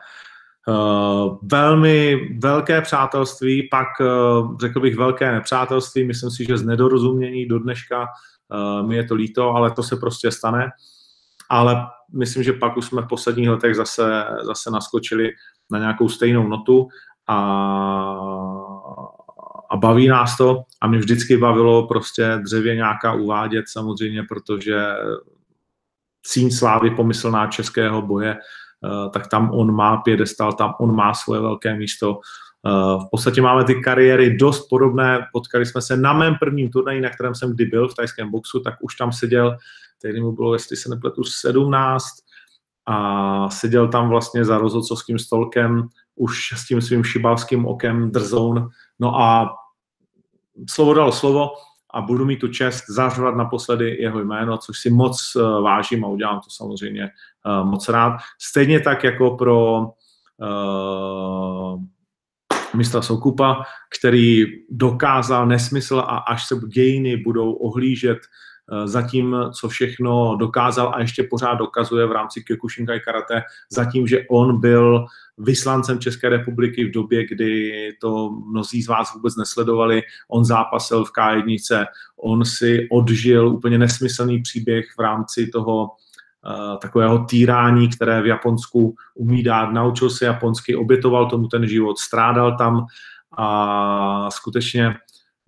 [1.42, 7.60] velmi velké přátelství, pak uh, řekl bych velké nepřátelství, myslím si, že z nedorozumění do
[7.60, 10.70] dneška uh, mi je to líto, ale to se prostě stane.
[11.50, 15.32] Ale myslím, že pak už jsme v posledních letech zase, zase naskočili
[15.72, 16.88] na nějakou stejnou notu
[17.28, 17.38] a,
[19.70, 24.88] a baví nás to a mě vždycky bavilo prostě dřevě nějaká uvádět samozřejmě, protože
[26.24, 28.69] cín slávy pomyslná českého boje Eh,
[29.14, 32.20] tak tam on má pědestal, tam on má svoje velké místo.
[32.68, 37.02] Eh, v podstatě máme ty kariéry dost podobné, potkali jsme se na mém prvním turnaji,
[37.02, 39.58] na kterém jsem kdy byl v tajském boxu, tak už tam seděl,
[40.02, 42.06] tehdy mu bylo, jestli se nepletu, 17
[42.86, 48.70] a seděl tam vlastně za rozhodcovským stolkem už s tím svým šibalským okem drzoun.
[49.00, 49.56] No a
[50.70, 51.50] slovo dalo slovo
[51.94, 56.08] a budu mít tu čest zařvat naposledy jeho jméno, což si moc eh, vážím a
[56.08, 57.10] udělám to samozřejmě
[57.46, 58.18] uh, moc rád.
[58.42, 59.80] Stejně tak jako pro
[60.38, 61.82] uh,
[62.76, 63.64] mistra Soukupa,
[64.00, 68.18] který dokázal nesmysl a až se dějiny budou ohlížet
[68.86, 74.08] za tím, co všechno dokázal a ještě pořád dokazuje v rámci Kyokushinkai karate, za tím,
[74.08, 75.06] že on byl
[75.40, 77.72] vyslancem České republiky v době, kdy
[78.02, 80.02] to mnozí z vás vůbec nesledovali.
[80.28, 81.86] On zápasil v K1,
[82.18, 85.90] on si odžil úplně nesmyslný příběh v rámci toho
[86.46, 89.72] Eh, takového týrání, které v Japonsku umí dát.
[89.72, 92.86] Naučil se japonsky, obětoval tomu ten život, strádal tam
[93.38, 94.96] a skutečně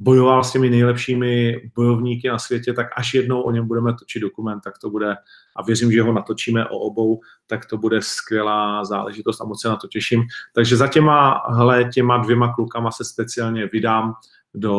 [0.02, 4.60] bojoval s těmi nejlepšími bojovníky na světě, tak až jednou o něm budeme točit dokument,
[4.64, 5.16] tak to bude,
[5.56, 9.70] a věřím, že ho natočíme o obou, tak to bude skvělá záležitost a moc se
[9.70, 10.24] na to těším.
[10.56, 14.14] Takže za těma, hele, těma dvěma klukama se speciálně vydám
[14.54, 14.76] do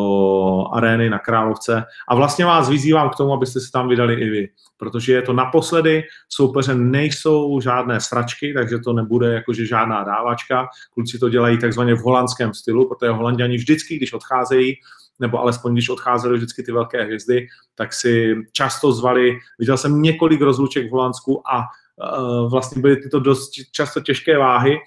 [0.72, 4.48] arény na Královce a vlastně vás vyzývám k tomu, abyste se tam vydali i vy,
[4.76, 11.18] protože je to naposledy, soupeře nejsou žádné sračky, takže to nebude jakože žádná dávačka, kluci
[11.18, 14.74] to dělají takzvaně v holandském stylu, protože holanděni vždycky, když odcházejí,
[15.22, 20.40] nebo alespoň když odcházely vždycky ty velké hvězdy, tak si často zvali, viděl jsem několik
[20.40, 24.78] rozluček v Holandsku a uh, vlastně byly tyto dost často těžké váhy,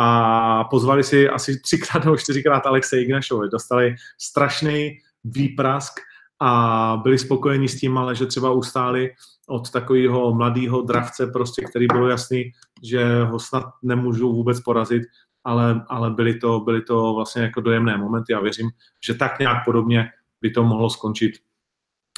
[0.00, 3.48] a pozvali si asi třikrát nebo čtyřikrát Alexe Ignašovi.
[3.48, 5.92] Dostali strašný výprask
[6.40, 9.10] a byli spokojeni s tím, ale že třeba ustáli
[9.48, 15.02] od takového mladého dravce, prostě, který bylo jasný, že ho snad nemůžu vůbec porazit,
[15.48, 18.70] ale, ale byly, to, byly to vlastně jako dojemné momenty a věřím,
[19.06, 21.32] že tak nějak podobně by to mohlo skončit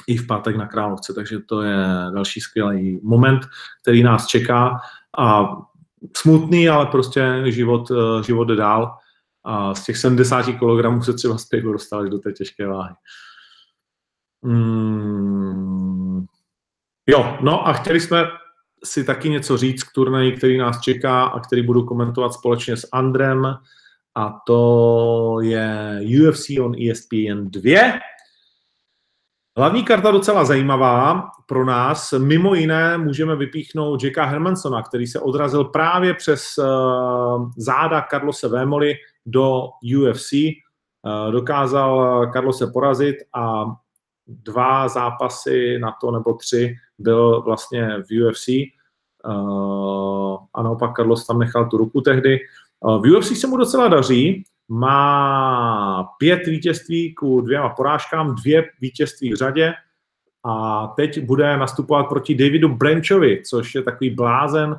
[0.07, 1.77] i v pátek na Královce, takže to je
[2.13, 3.41] další skvělý moment,
[3.81, 4.79] který nás čeká
[5.17, 5.57] a
[6.17, 8.97] smutný, ale prostě život, eh, život jde dál
[9.43, 12.93] a z těch 70 kg se třeba zpět dostáváš do té těžké váhy.
[14.41, 16.25] Mm.
[17.07, 18.23] Jo, no a chtěli jsme
[18.83, 22.87] si taky něco říct k turnaji, který nás čeká a který budu komentovat společně s
[22.91, 23.45] Andrem
[24.15, 27.79] a to je UFC on ESPN 2.
[29.57, 32.13] Hlavní karta docela zajímavá pro nás.
[32.13, 38.93] Mimo jiné můžeme vypíchnout Jacka Hermansona, který se odrazil právě přes uh, záda Carlose Vémoli
[39.25, 39.67] do
[39.97, 40.31] UFC.
[41.31, 43.65] dokázal Carlose porazit a
[44.43, 48.47] dva zápasy na to, nebo tři, byl vlastně v UFC
[50.53, 52.39] a naopak Carlos tam nechal tu ruku tehdy.
[52.83, 59.35] V UFC se mu docela daří, má pět vítězství ku dvěma porážkám, dvě vítězství v
[59.35, 59.73] řadě
[60.43, 64.75] a teď bude nastupovat proti Davidu Branchovi, což je takový blázen,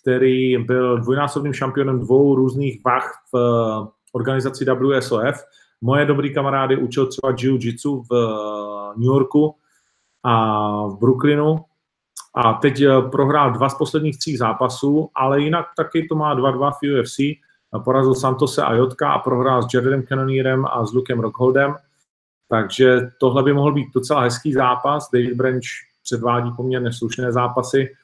[0.00, 5.44] který byl dvojnásobným šampionem dvou různých vah v eh, organizaci WSOF.
[5.80, 9.54] Moje dobrý kamarády učil třeba jiu-jitsu v eh, New Yorku
[10.22, 11.64] a v Brooklynu
[12.34, 16.72] a teď eh, prohrál dva z posledních tří zápasů, ale jinak taky to má 2-2
[16.72, 17.16] v UFC.
[17.84, 21.74] Porazil Santose a Jotka a prohrál s Jaredem Cannonierem a s Lukem Rockholdem.
[22.48, 25.10] Takže tohle by mohl být docela hezký zápas.
[25.12, 25.68] David Branch
[26.02, 27.94] předvádí poměrně slušné zápasy.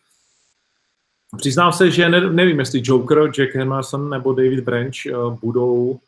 [1.36, 5.98] Přiznám se, že ne, nevím, jestli Joker, Jack Emerson nebo David Branch uh, budou,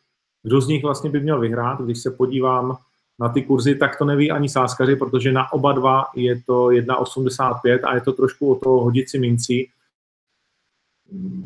[0.47, 1.81] kdo z nich vlastně by měl vyhrát.
[1.81, 2.79] Když se podívám
[3.19, 7.81] na ty kurzy, tak to neví ani sáskaři, protože na oba dva je to 1,85
[7.85, 9.71] a je to trošku o to hodit si mincí.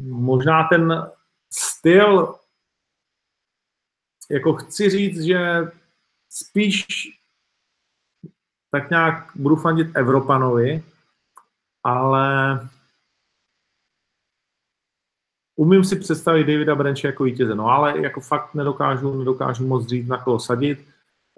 [0.05, 1.11] Možná ten
[1.53, 2.35] styl,
[4.31, 5.39] jako chci říct, že
[6.29, 6.87] spíš
[8.71, 10.85] tak nějak budu fandit Evropanovi,
[11.85, 12.69] ale
[15.61, 20.09] umím si představit Davida Brenče jako vítěze, no ale jako fakt nedokážu, nedokážu moc říct,
[20.09, 20.79] na koho sadit,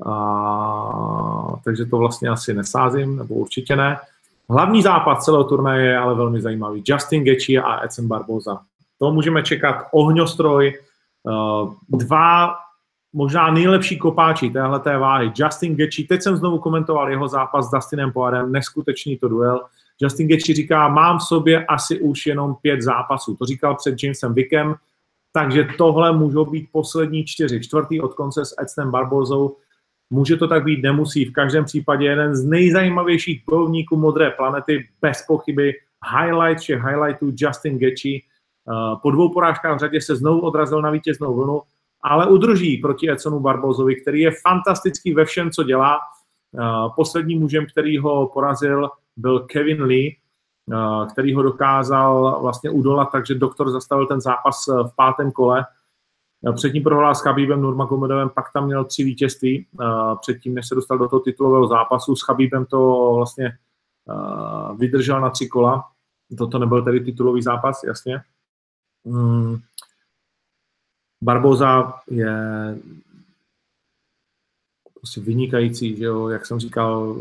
[0.06, 3.98] a, takže to vlastně asi nesázím, nebo určitě ne.
[4.50, 6.82] Hlavní západ celého turnaje je ale velmi zajímavý.
[6.86, 8.60] Justin Gaethje a Edson Barboza.
[8.98, 10.78] To můžeme čekat ohňostroj,
[11.88, 12.54] dva
[13.12, 15.32] možná nejlepší kopáči téhle té váhy.
[15.34, 19.60] Justin Gaethje, teď jsem znovu komentoval jeho zápas s Dustinem Poirem, neskutečný to duel.
[20.02, 23.36] Justin Gaethje říká, mám v sobě asi už jenom pět zápasů.
[23.36, 24.74] To říkal před Jamesem Wickem,
[25.32, 27.60] takže tohle můžou být poslední čtyři.
[27.60, 29.56] Čtvrtý od konce s Edsonem Barbozou.
[30.10, 31.24] Může to tak být, nemusí.
[31.24, 35.72] V každém případě jeden z nejzajímavějších bojovníků modré planety, bez pochyby.
[36.18, 38.18] Highlight je highlightů Justin Gaethje.
[38.18, 41.62] Eh, po dvou porážkách v řadě se znovu odrazil na vítěznou vlnu
[42.02, 45.98] ale udrží proti Edsonu Barbozovi, který je fantastický ve všem, co dělá.
[46.58, 50.16] Eh, posledním mužem, který ho porazil, byl Kevin Lee,
[50.72, 55.64] eh, který ho dokázal vlastně udolat, takže doktor zastavil ten zápas eh, v pátém kole.
[56.54, 59.66] Předtím prohrál s Chabibem Nurmagomedovem, pak tam měl tři vítězství,
[60.20, 62.16] předtím, než se dostal do toho titulového zápasu.
[62.16, 63.58] S Chabibem to vlastně
[64.78, 65.84] vydržel na tři kola.
[66.38, 68.22] Toto nebyl tedy titulový zápas, jasně.
[69.04, 69.56] Mm,
[71.22, 72.34] Barboza je
[74.94, 77.16] prostě vynikající, že jo, jak jsem říkal,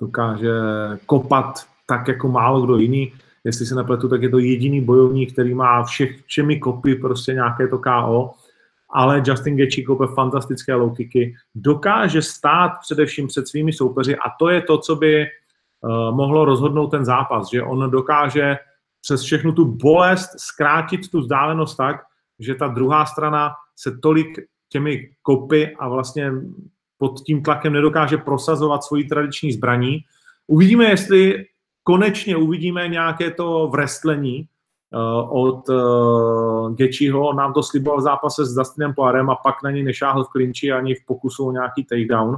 [0.00, 0.50] dokáže
[1.06, 3.12] kopat tak jako málo kdo jiný.
[3.44, 7.68] Jestli se nepletu, tak je to jediný bojovník, který má všech, všemi kopy prostě nějaké
[7.68, 8.34] to KO,
[8.90, 14.48] ale Justin Gaethje kope fantastické low kicky, dokáže stát především před svými soupeři a to
[14.48, 15.26] je to, co by
[15.80, 18.56] uh, mohlo rozhodnout ten zápas, že on dokáže
[19.00, 21.96] přes všechnu tu bolest zkrátit tu vzdálenost tak,
[22.38, 24.28] že ta druhá strana se tolik
[24.68, 26.32] těmi kopy a vlastně
[26.98, 29.98] pod tím tlakem nedokáže prosazovat svoji tradiční zbraní.
[30.46, 31.44] Uvidíme, jestli
[31.82, 34.48] konečně uvidíme nějaké to vrestlení
[34.92, 37.28] uh, od uh, Gečiho.
[37.28, 40.28] On nám to sliboval v zápase s Dustinem Poirem a pak na něj nešáhl v
[40.28, 42.36] klinči ani v pokusu o nějaký takedown.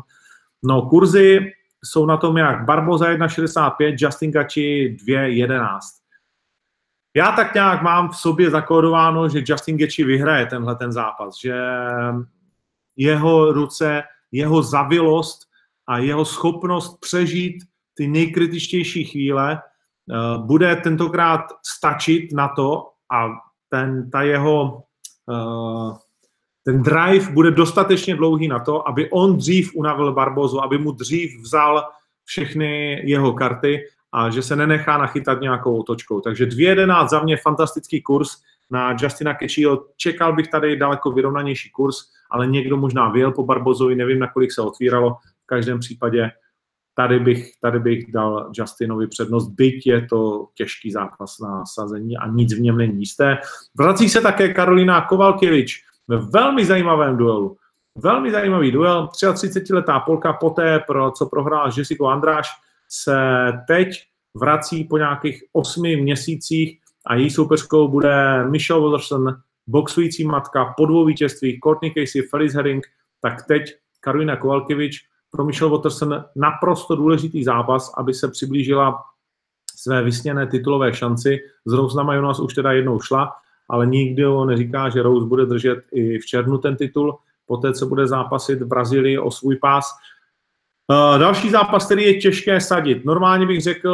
[0.63, 1.53] No, kurzy
[1.85, 5.79] jsou na tom jak Barboza 1,65, Justin Gachi 2,11
[7.17, 11.55] já tak nějak mám v sobě zakódováno, že Justin Gaethje vyhraje tenhle ten zápas, že
[12.97, 15.41] jeho ruce, jeho zavilost
[15.87, 17.63] a jeho schopnost přežít
[17.95, 21.41] ty nejkritičtější chvíle eh, bude tentokrát
[21.77, 23.29] stačit na to a
[23.69, 24.83] ten, ta jeho
[25.31, 25.95] eh,
[26.65, 31.41] ten drive bude dostatečně dlouhý na to, aby on dřív unavil Barbozu, aby mu dřív
[31.41, 31.85] vzal
[32.25, 36.21] všechny jeho karty a že se nenechá nachytat nějakou otočkou.
[36.21, 38.31] Takže 2.11 za mě fantastický kurz
[38.71, 39.85] na Justina Kechiho.
[39.97, 41.97] Čekal bych tady daleko vyrovnanější kurz,
[42.31, 45.15] ale někdo možná vyjel po Barbozovi, nevím, na kolik se otvíralo.
[45.45, 46.31] V každém případě
[46.95, 52.29] tady bych, tady bych dal Justinovi přednost, byť je to těžký zápas na sazení a
[52.29, 53.39] nic v něm není jisté.
[53.79, 55.73] Vrací se také Karolina Kovalkiewicz
[56.09, 57.57] ve velmi zajímavém duelu.
[57.99, 62.49] Velmi zajímavý duel, 33-letá Polka poté, pro, co prohrála Jessica Andráš,
[62.89, 63.17] se
[63.67, 63.89] teď
[64.35, 69.37] vrací po nějakých osmi měsících a její soupeřkou bude Michelle Watterson,
[69.71, 72.87] boxující matka po dvou vítězstvích, Courtney Casey, Felice Herring,
[73.23, 73.63] tak teď
[74.01, 74.97] Karolina Kovalkiewicz
[75.31, 79.03] pro Michelle Watterson naprosto důležitý zápas, aby se přiblížila
[79.77, 81.39] své vysněné titulové šanci.
[81.65, 83.33] S Rose Jonas už teda jednou šla,
[83.69, 88.07] ale nikdo neříká, že Rose bude držet i v červnu ten titul, poté co bude
[88.07, 89.87] zápasit v Brazílii o svůj pás.
[90.91, 93.05] Uh, další zápas, který je těžké sadit.
[93.05, 93.91] Normálně bych řekl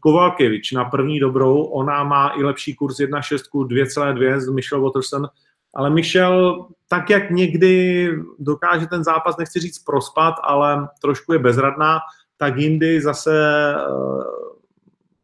[0.00, 1.62] Kovalkevič na první dobrou.
[1.62, 5.28] Ona má i lepší kurz 1.6 2,2 z Michelle Watterson,
[5.74, 8.08] ale Michel, tak jak někdy
[8.38, 11.98] dokáže ten zápas, nechci říct prospat, ale trošku je bezradná,
[12.36, 14.22] tak jindy zase uh,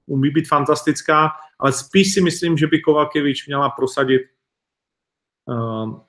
[0.06, 4.22] umí být fantastická, ale spíš si myslím, že by Kovakevič měla prosadit
[5.46, 6.00] uh,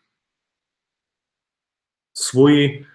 [2.18, 2.86] svoji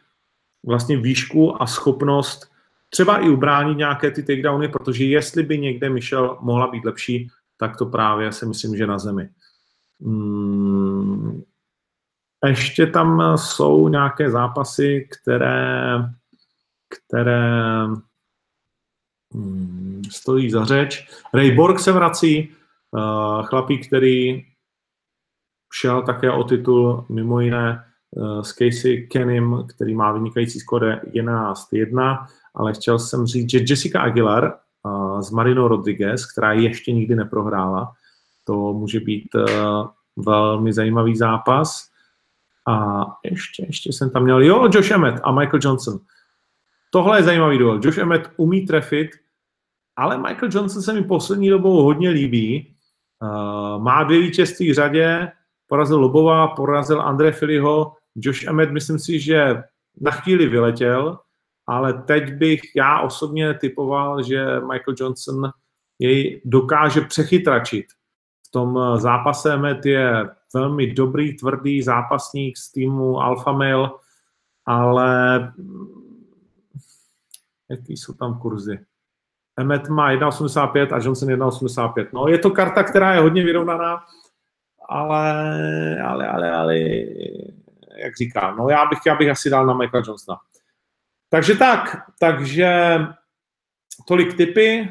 [0.66, 2.49] vlastně výšku a schopnost
[2.90, 7.76] třeba i ubránit nějaké ty takedowny, protože jestli by někde Michel mohla být lepší, tak
[7.76, 9.28] to právě si myslím, že na zemi.
[10.00, 11.42] Hmm,
[12.46, 15.98] ještě tam jsou nějaké zápasy, které,
[16.88, 17.86] které
[19.34, 21.08] hmm, stojí za řeč.
[21.34, 22.54] Ray Borg se vrací,
[22.90, 24.44] uh, chlapík, který
[25.72, 32.26] šel také o titul mimo jiné uh, s Casey Kenim, který má vynikající skore 11-1,
[32.54, 34.58] ale chtěl jsem říct, že Jessica Aguilar
[35.20, 37.92] z Marino Rodriguez, která ještě nikdy neprohrála,
[38.44, 39.42] to může být uh,
[40.16, 41.90] velmi zajímavý zápas.
[42.68, 45.98] A ještě, ještě jsem tam měl, jo, Josh Emmett a Michael Johnson.
[46.90, 47.80] Tohle je zajímavý duel.
[47.84, 49.10] Josh Emmett umí trefit,
[49.96, 52.74] ale Michael Johnson se mi poslední dobou hodně líbí.
[53.22, 55.32] Uh, má dvě vítězství v řadě,
[55.66, 57.92] porazil Lobova, porazil Andre Filiho.
[58.16, 59.62] Josh Emmett, myslím si, že
[60.00, 61.18] na chvíli vyletěl,
[61.70, 65.50] ale teď bych já osobně typoval, že Michael Johnson
[65.98, 67.86] jej dokáže přechytračit.
[68.46, 73.90] V tom zápase Met je velmi dobrý, tvrdý zápasník z týmu Alpha Male,
[74.66, 75.52] ale
[77.70, 78.78] jaký jsou tam kurzy?
[79.58, 82.06] Emmet má 1,85 a Johnson 1,85.
[82.12, 84.04] No, je to karta, která je hodně vyrovnaná,
[84.88, 86.78] ale, ale, ale, ale,
[87.96, 90.38] jak říkám, no já bych, já bych asi dal na Michaela Johnsona.
[91.30, 92.98] Takže tak, takže
[94.06, 94.88] tolik typy.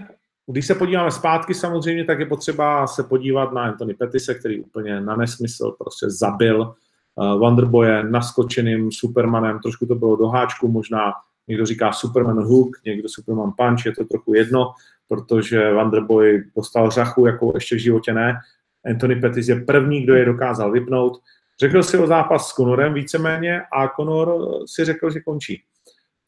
[0.48, 5.02] Když se podíváme zpátky samozřejmě, tak je potřeba se podívat na Anthony Petise, který úplně
[5.02, 11.14] na nesmysl prostě zabil uh, Wonderboye naskočeným Supermanem, trošku to bylo do háčku, možná
[11.48, 14.74] někdo říká Superman Hook, někdo Superman Punch, je to trochu jedno,
[15.08, 18.40] protože Wonderboy dostal řachu, jako ještě v životě ne.
[18.86, 21.22] Anthony Pettis je první, kdo je dokázal vypnout.
[21.60, 25.64] Řekl si o zápas s Conorem víceméně a Conor si řekl, že končí.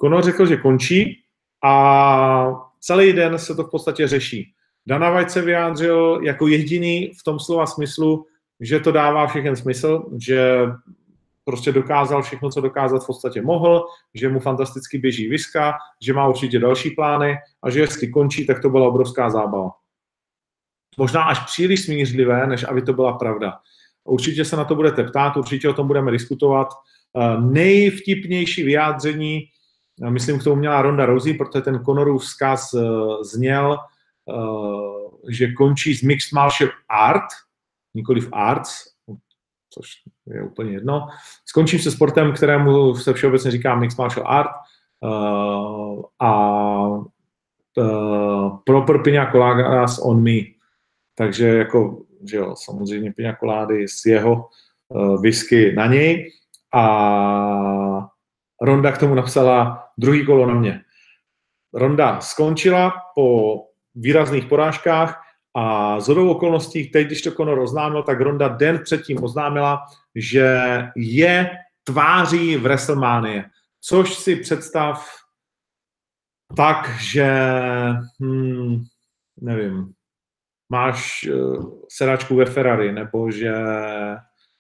[0.02, 1.24] Conor řekl, že končí
[1.64, 4.54] a celý den se to v podstatě řeší.
[4.88, 8.26] Dana White se vyjádřil jako jediný v tom slova smyslu,
[8.60, 10.66] že to dává všechen smysl, že
[11.46, 16.28] prostě dokázal všechno, co dokázat v podstatě mohl, že mu fantasticky běží viska, že má
[16.28, 19.72] určitě další plány a že jestli končí, tak to byla obrovská zábava.
[20.98, 23.60] Možná až příliš smířlivé, než aby to byla pravda.
[24.04, 26.68] Určitě se na to budete ptát, určitě o tom budeme diskutovat.
[27.18, 29.51] Eh, nejvtipnější vyjádření,
[30.10, 32.80] myslím, k tomu měla Ronda Rousey, protože ten Conorův vzkaz eh,
[33.24, 33.78] zněl,
[35.30, 37.28] že končí s Mixed Martial Art,
[37.94, 38.72] nikoli v Arts,
[39.70, 39.88] což
[40.28, 41.08] je úplně jedno.
[41.46, 44.52] Skončím se sportem, kterému se všeobecně říká Mixed Martial Art
[45.02, 46.32] uh, a
[48.66, 50.40] proper pina coladas on me.
[51.16, 54.50] Takže jako, že jo, samozřejmě pina colády z jeho
[55.22, 56.32] whisky na něj
[56.74, 58.10] a
[58.62, 60.82] Ronda k tomu napsala druhý kolo na mě.
[61.74, 63.58] Ronda skončila po
[63.96, 65.22] výrazných porážkách
[65.56, 69.86] a z hodou okolností, teď, když to Conor oznámil, tak Ronda den předtím oznámila,
[70.16, 70.58] že
[70.96, 71.50] je
[71.84, 73.44] tváří v WrestleMania.
[73.82, 75.08] Což si představ
[76.58, 77.30] tak, že,
[78.20, 78.84] hmm,
[79.42, 79.94] nevím,
[80.70, 83.54] máš uh, sedačku ve Ferrari, nebo že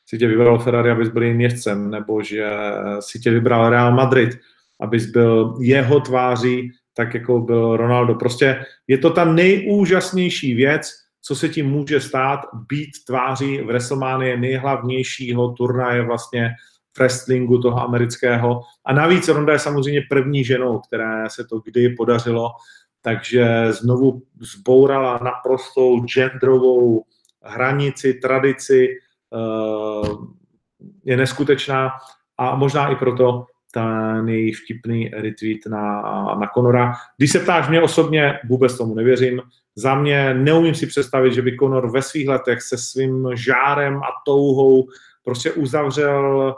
[0.05, 2.49] si tě vybral Ferrari, abys byl jejím jezdcem, nebo že
[2.99, 4.29] si tě vybral Real Madrid,
[4.79, 8.15] abys byl jeho tváří tak jako byl Ronaldo.
[8.15, 10.91] Prostě je to ta nejúžasnější věc,
[11.21, 12.39] co se tím může stát,
[12.69, 16.49] být tváří v WrestleMania nejhlavnějšího turnaje vlastně
[16.93, 18.61] v wrestlingu toho amerického.
[18.85, 22.49] A navíc Ronda je samozřejmě první ženou, které se to kdy podařilo,
[23.01, 27.03] takže znovu zbourala naprostou genderovou
[27.43, 28.87] hranici, tradici,
[31.03, 31.89] je neskutečná
[32.37, 36.01] a možná i proto ten její vtipný retweet na,
[36.39, 36.93] na Conora.
[37.17, 39.41] Když se ptáš mě osobně, vůbec tomu nevěřím.
[39.75, 44.07] Za mě neumím si představit, že by Conor ve svých letech se svým žárem a
[44.25, 44.87] touhou
[45.23, 46.55] prostě uzavřel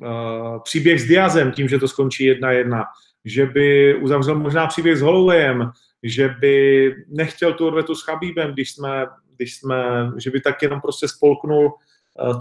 [0.00, 2.84] uh, příběh s Diazem tím, že to skončí jedna jedna.
[3.24, 5.70] Že by uzavřel možná příběh s Hollowayem,
[6.02, 9.06] že by nechtěl tu odvetu s Chabíbem, když jsme
[9.38, 9.76] když jsme,
[10.16, 11.87] že by tak jenom prostě spolknul eh,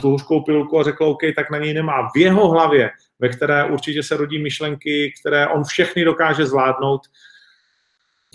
[0.01, 2.09] tu hořkou pilulku a řekl, OK, tak na něj nemá.
[2.15, 7.01] V jeho hlavě, ve které určitě se rodí myšlenky, které on všechny dokáže zvládnout,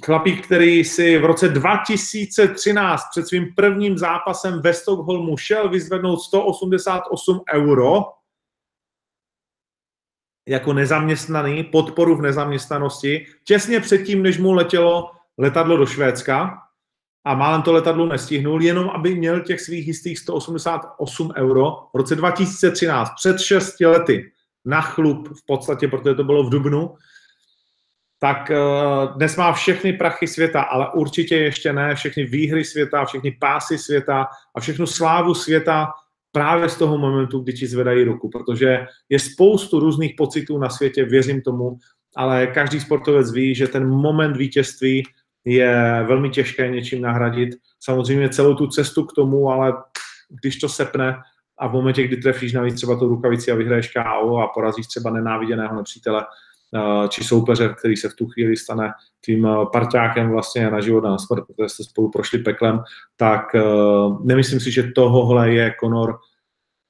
[0.04, 7.40] chlapík, který si v roce 2013 před svým prvním zápasem ve Stockholmu šel vyzvednout 188
[7.54, 8.04] euro
[10.48, 16.58] jako nezaměstnaný, podporu v nezaměstnanosti, těsně předtím, než mu letělo letadlo do Švédska
[17.24, 22.16] a málem to letadlo nestihnul, jenom aby měl těch svých jistých 188 euro v roce
[22.16, 24.32] 2013, před 6 lety,
[24.64, 26.94] na chlup v podstatě, protože to bylo v Dubnu,
[28.18, 33.30] tak uh, dnes má všechny prachy světa, ale určitě ještě ne všechny výhry světa, všechny
[33.30, 35.88] pásy světa a všechnu slávu světa
[36.32, 41.04] právě z toho momentu, kdy ti zvedají ruku, protože je spoustu různých pocitů na světě,
[41.04, 41.78] věřím tomu,
[42.16, 45.02] ale každý sportovec ví, že ten moment vítězství
[45.44, 47.50] je velmi těžké něčím nahradit.
[47.80, 49.74] Samozřejmě celou tu cestu k tomu, ale
[50.42, 51.16] když to sepne
[51.58, 55.10] a v momentě, kdy trefíš navíc třeba tu rukavici a vyhraješ KO a porazíš třeba
[55.10, 56.24] nenáviděného nepřítele,
[56.74, 58.92] Eh, či soupeře, který se v tu chvíli stane
[59.24, 62.82] tím eh, parťákem vlastně na život a na smrt, protože jste spolu prošli peklem,
[63.16, 63.62] tak eh,
[64.24, 66.18] nemyslím si, že tohohle je Conor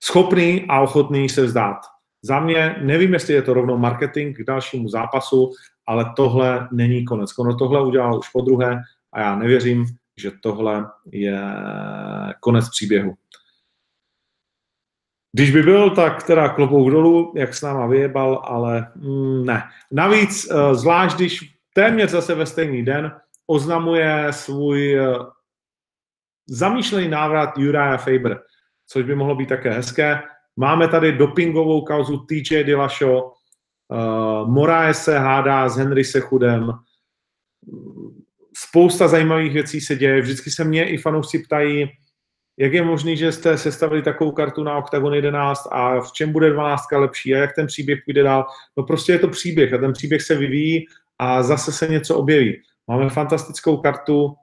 [0.05, 1.77] schopný a ochotný se vzdát.
[2.25, 5.53] Za mě nevím, jestli je to rovnou marketing k dalšímu zápasu,
[5.93, 7.31] ale tohle není konec.
[7.31, 8.81] Conor tohle udělal už po druhé
[9.13, 9.87] a já nevěřím,
[10.17, 11.41] že tohle je
[12.41, 13.15] konec příběhu.
[15.33, 19.63] Když by byl, tak teda klobouk dolů, jak s náma vyjebal, ale mm, ne.
[19.91, 23.13] Navíc, eh, zvlášť když téměř zase ve stejný den
[23.47, 25.17] oznamuje svůj eh,
[26.47, 28.41] zamýšlený návrat Uriah Faber,
[28.87, 30.23] což by mohlo být také hezké.
[30.57, 33.21] Máme tady dopingovou kauzu TJ Dillashaw,
[33.93, 36.73] uh, Moraes se hádá s Henry Sechudem,
[38.57, 40.21] spousta zajímavých věcí se děje.
[40.21, 41.91] Vždycky se mě i fanoušci ptají,
[42.59, 46.51] jak je možné, že jste sestavili takovou kartu na Octagon 11 a v čem bude
[46.51, 48.47] 12 lepší a jak ten příběh půjde dál.
[48.77, 50.87] No prostě je to příběh a ten příběh se vyvíjí
[51.19, 52.63] a zase se něco objeví.
[52.89, 54.35] Máme fantastickou kartu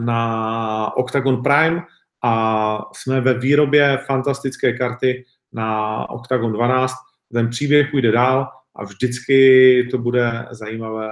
[0.00, 1.82] na Octagon Prime
[2.24, 6.94] a jsme ve výrobě fantastické karty na Octagon 12.
[7.32, 8.48] Ten příběh půjde dál
[8.78, 11.10] a vždycky to bude zajímavé,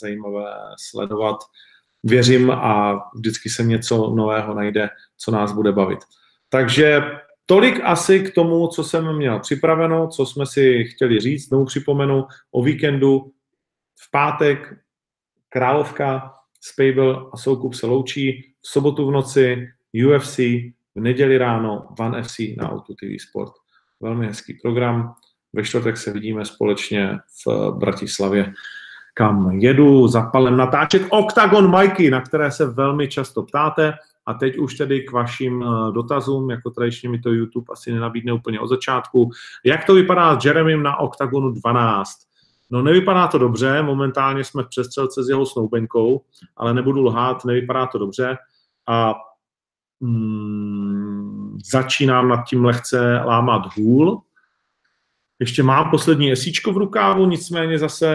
[0.00, 1.36] zajímavé sledovat
[2.04, 5.98] věřím a vždycky se něco nového najde, co nás bude bavit.
[6.48, 7.02] Takže
[7.46, 11.48] tolik asi k tomu, co jsem měl připraveno, co jsme si chtěli říct.
[11.48, 13.32] Znovu připomenu o víkendu
[14.00, 14.74] v pátek
[15.48, 19.68] Královka, Spable a Soukup se loučí, v sobotu v noci
[20.06, 20.38] UFC,
[20.94, 23.52] v neděli ráno Van FC na Auto TV Sport.
[24.00, 25.14] Velmi hezký program.
[25.54, 28.54] Ve čtvrtek se vidíme společně v Bratislavě
[29.14, 33.92] kam jedu za palem natáčet Octagon Mikey, na které se velmi často ptáte.
[34.26, 38.32] A teď už tedy k vašim eh, dotazům, jako tradičně mi to YouTube asi nenabídne
[38.32, 39.30] úplně od začátku.
[39.64, 42.10] Jak to vypadá s Jeremym na Octagonu 12?
[42.70, 46.22] No nevypadá to dobře, momentálně jsme v přestřelce s jeho snoubenkou,
[46.56, 48.36] ale nebudu lhát, nevypadá to dobře
[48.88, 49.14] a
[50.00, 54.22] mm, začínám nad tím lehce lámat hůl,
[55.40, 58.08] ještě mám poslední esíčko v rukávu, nicméně zase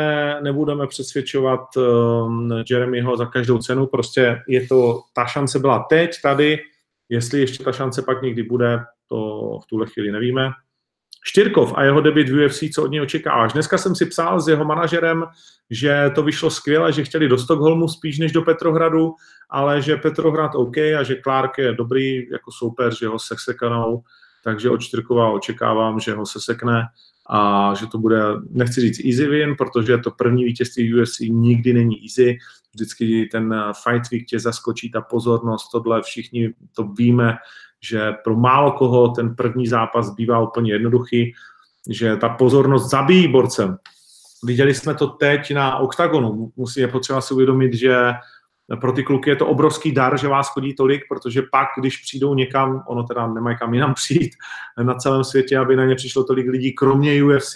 [0.44, 6.60] nebudeme přesvědčovat um, Jeremyho za každou cenu, prostě je to, ta šance byla teď, tady,
[7.10, 10.50] jestli ještě ta šance pak někdy bude, to v tuhle chvíli nevíme.
[11.26, 13.54] Štyrkov a jeho debit v UFC, co od něj očekáváš?
[13.54, 15.26] Dneska jsem si psal s jeho manažerem,
[15.70, 19.14] že to vyšlo skvěle, že chtěli do Stockholmu spíš než do Petrohradu,
[19.50, 24.04] ale že Petrohrad OK a že Clark je dobrý jako soupeř, že ho sesekanou,
[24.44, 26.88] takže od Štyrkova očekávám, že ho sesekne
[27.30, 31.96] a že to bude, nechci říct easy win, protože to první vítězství UFC nikdy není
[32.04, 32.38] easy,
[32.74, 37.38] vždycky ten fight week tě zaskočí, ta pozornost, tohle všichni to víme,
[37.82, 41.34] že pro málo koho ten první zápas bývá úplně jednoduchý,
[41.90, 43.78] že ta pozornost zabíjí borcem.
[44.44, 46.52] Viděli jsme to teď na OKTAGONu.
[46.56, 47.96] Musí je potřeba si uvědomit, že
[48.78, 52.34] pro ty kluky je to obrovský dar, že vás chodí tolik, protože pak, když přijdou
[52.34, 54.32] někam, ono teda nemají kam jinam přijít
[54.84, 57.56] na celém světě, aby na ně přišlo tolik lidí, kromě UFC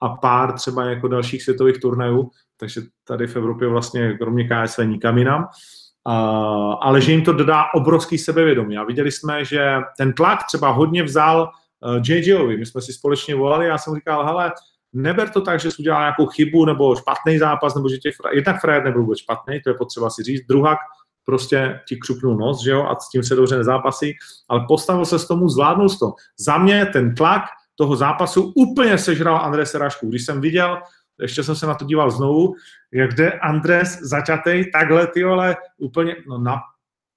[0.00, 5.18] a pár třeba jako dalších světových turnajů, takže tady v Evropě vlastně kromě KSV nikam
[5.18, 8.78] jinam, uh, ale že jim to dodá obrovský sebevědomí.
[8.78, 11.50] A viděli jsme, že ten tlak třeba hodně vzal
[11.80, 12.56] uh, JJovi.
[12.56, 14.52] My jsme si společně volali, já jsem říkal, hele,
[14.94, 18.60] neber to tak, že jsi udělal nějakou chybu nebo špatný zápas, nebo že tě jednak
[18.60, 20.46] frajer nebyl vůbec špatný, to je potřeba si říct.
[20.46, 20.78] Druhak
[21.24, 24.16] prostě ti křupnul nos, že jo, a s tím se dobře nezápasí,
[24.48, 26.12] ale postavil se s tomu, zvládnul to.
[26.38, 27.42] Za mě ten tlak
[27.74, 30.08] toho zápasu úplně sežral Andres Serašku.
[30.08, 30.78] Když jsem viděl,
[31.20, 32.54] ještě jsem se na to díval znovu,
[32.92, 36.60] jak jde Andres začatej takhle, ty vole, úplně no, na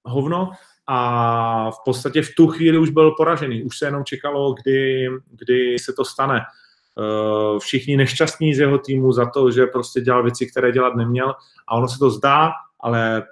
[0.04, 0.50] hovno
[0.86, 3.62] a v podstatě v tu chvíli už byl poražený.
[3.62, 6.40] Už se jenom čekalo, kdy, kdy se to stane.
[6.98, 11.34] Eh, všichni nešťastní z jeho týmu za to, že prostě dělal věci, které dělat neměl.
[11.68, 13.22] A ono se to zdá, ale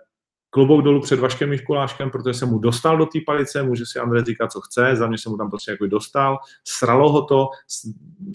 [0.51, 4.25] klobouk dolů před Vaškem Miškuláškem, protože se mu dostal do té palice, může si Andrej
[4.25, 7.49] říkat, co chce, za mě se mu tam prostě jako dostal, sralo ho to,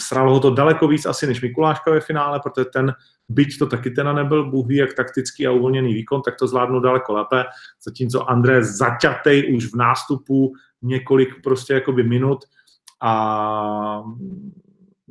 [0.02, 2.94] sralo ho to daleko víc asi než Mikuláška ve finále, protože ten,
[3.30, 6.80] byť to taky ten nebyl, Bůh ví, jak taktický a uvolněný výkon, tak to zvládnu
[6.80, 7.44] daleko lépe,
[7.86, 12.40] zatímco André zaťatej už v nástupu několik prostě jakoby minut
[13.02, 14.04] a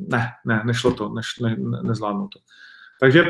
[0.08, 2.38] ne, ne, nešlo to, neš, ne, ne, nezvládnu to.
[3.00, 3.24] Takže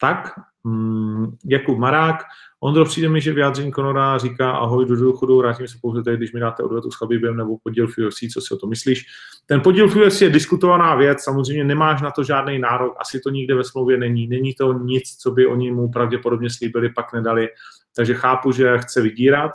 [0.00, 0.32] tak,
[0.64, 2.16] mm, Jakub Marák,
[2.60, 6.32] Ondro, přijde mi, že vyjádření Konora říká ahoj do důchodu, vrátím se pouze tady, když
[6.32, 7.94] mi dáte odvetu s Chabibem nebo podíl v
[8.32, 9.06] co si o to myslíš.
[9.46, 13.54] Ten podíl v je diskutovaná věc, samozřejmě nemáš na to žádný nárok, asi to nikde
[13.54, 17.48] ve smlouvě není, není to nic, co by oni mu pravděpodobně slíbili, pak nedali,
[17.96, 19.50] takže chápu, že chce vydírat.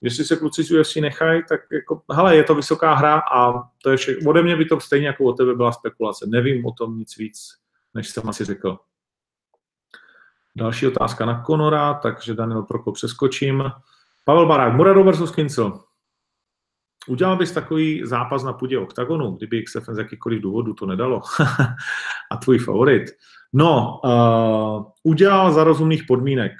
[0.00, 3.90] Jestli se kluci z UFC nechají, tak jako, hele, je to vysoká hra a to
[3.90, 4.30] je všechno.
[4.30, 6.26] Ode mě by to stejně jako o tebe byla spekulace.
[6.28, 7.38] Nevím o tom nic víc,
[7.94, 8.78] než jsem asi řekl.
[10.56, 13.64] Další otázka na Konora, takže Daniel Prokop přeskočím.
[14.24, 15.80] Pavel Barák, Murado versus Kincel.
[17.08, 21.22] Udělal bys takový zápas na půdě oktagonu, kdyby XFN z jakýkoliv důvodu to nedalo?
[22.30, 23.04] a tvůj favorit?
[23.52, 26.52] No, uh, udělal za rozumných podmínek.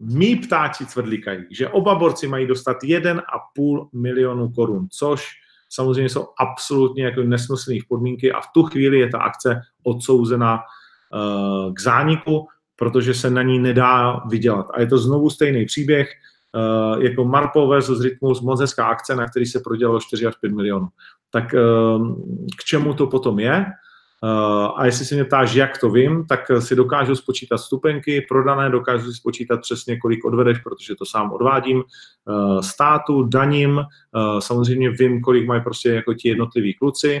[0.00, 5.28] Mí ptáči tvrdlíkají, že oba borci mají dostat 1,5 milionu korun, což
[5.68, 11.74] samozřejmě jsou absolutně jako nesmyslné podmínky a v tu chvíli je ta akce odsouzena uh,
[11.74, 14.66] k zániku, protože se na ní nedá vydělat.
[14.74, 16.12] A je to znovu stejný příběh,
[16.54, 20.52] uh, jako Marpo versus Rytmus, moc hezká akce, na který se prodělalo 4 až 5
[20.52, 20.88] milionů.
[21.30, 22.16] Tak uh,
[22.58, 23.66] k čemu to potom je?
[24.76, 29.12] A jestli se mě ptáš, jak to vím, tak si dokážu spočítat stupenky prodané, dokážu
[29.12, 35.20] si spočítat přesně, kolik odvedeš, protože to sám odvádím uh, státu, daním, uh, samozřejmě vím,
[35.20, 37.20] kolik mají prostě jako ti jednotliví kluci,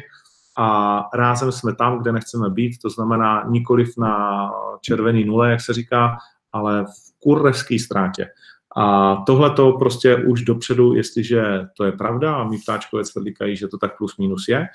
[0.58, 5.72] a rázem jsme tam, kde nechceme být, to znamená nikoliv na červený nule, jak se
[5.72, 6.16] říká,
[6.52, 8.26] ale v kurevské ztrátě.
[8.76, 11.42] A tohle to prostě už dopředu, jestliže
[11.76, 14.66] to je pravda a my ptáčkové tvrdíkají, že to tak plus minus je,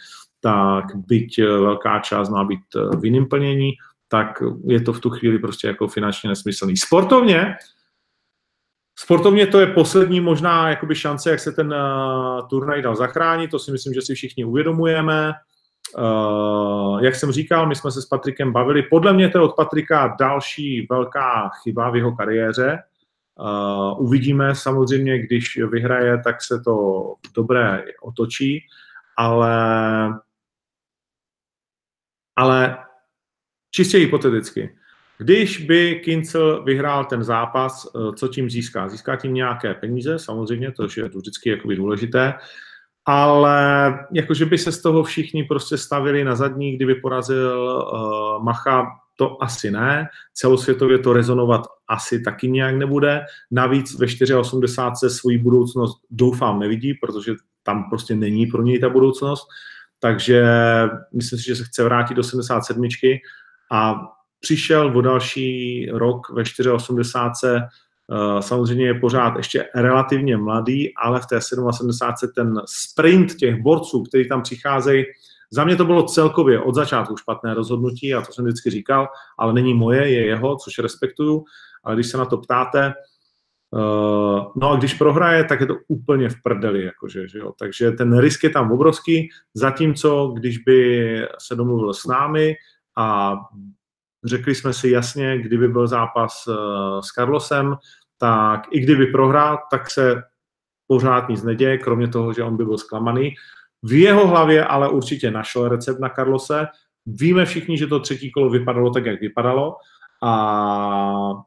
[0.46, 2.60] tak byť velká část má být
[3.00, 3.72] v jiném plnění,
[4.08, 6.78] tak je to v tu chvíli prostě jako finančně nesmyslný.
[6.78, 7.56] Sportovně,
[9.00, 13.60] sportovně to je poslední možná jakoby šance, jak se ten uh, turnaj dal zachránit, to
[13.60, 15.34] si myslím, že si všichni uvědomujeme.
[15.98, 18.84] Uh, jak jsem říkal, my jsme se s Patrikem bavili.
[18.84, 22.80] Podle mě to je od Patrika další velká chyba v jeho kariéře.
[23.40, 27.04] Uh, uvidíme samozřejmě, když vyhraje, tak se to
[27.36, 28.62] dobré otočí,
[29.18, 29.56] ale,
[32.36, 32.78] ale
[33.72, 34.76] čistě hypoteticky.
[35.18, 38.90] Když by Kincel vyhrál ten zápas, co tím získá?
[38.90, 42.34] Získá tím nějaké peníze, samozřejmě, to je vždycky jakoby důležité
[43.06, 48.86] ale jakože by se z toho všichni prostě stavili na zadní, kdyby porazil uh, Macha,
[49.18, 50.08] to asi ne.
[50.34, 53.26] Celosvětově to rezonovat asi taky nějak nebude.
[53.52, 57.34] Navíc ve 84 svoji budoucnost doufám nevidí, protože
[57.64, 59.48] tam prostě není pro něj ta budoucnost.
[60.00, 60.44] Takže
[61.14, 62.88] myslím si, že se chce vrátit do 77
[63.72, 63.96] a
[64.40, 66.44] přišel o další rok ve
[66.74, 67.62] 84
[68.12, 72.32] Eh, samozřejmě je pořád ještě relativně mladý, ale v té 77.
[72.36, 75.06] ten sprint těch borců, kteří tam přicházejí,
[75.52, 79.54] za mě to bylo celkově od začátku špatné rozhodnutí a to jsem vždycky říkal, ale
[79.54, 81.44] není moje, je jeho, což respektuju,
[81.84, 82.94] ale když se na to ptáte,
[84.56, 87.54] no a když prohraje, tak je to úplně v prdeli, jakože, že jo?
[87.60, 92.56] takže ten risk je tam obrovský, zatímco když by se domluvil s námi
[92.98, 93.36] a
[94.26, 96.54] Řekli jsme si jasně, kdyby byl zápas eh,
[97.02, 97.76] s Carlosem,
[98.18, 100.22] tak i kdyby prohrál, tak se
[100.88, 103.34] pořád nic neděje, kromě toho, že on by byl zklamaný.
[103.84, 106.68] V jeho hlavě ale určitě našel recept na Carlose.
[107.06, 109.76] Víme všichni, že to třetí kolo vypadalo tak, jak vypadalo
[110.24, 111.44] a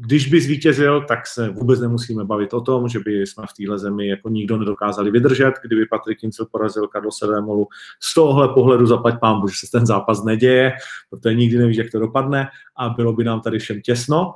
[0.00, 3.78] když by zvítězil, tak se vůbec nemusíme bavit o tom, že by jsme v téhle
[3.78, 7.66] zemi jako nikdo nedokázali vydržet, kdyby Patrik Kincel porazil Carlose Vémolu.
[8.00, 10.72] Z tohohle pohledu zaplať pán, že se ten zápas neděje,
[11.10, 14.34] protože nikdy nevíš, jak to dopadne a bylo by nám tady všem těsno.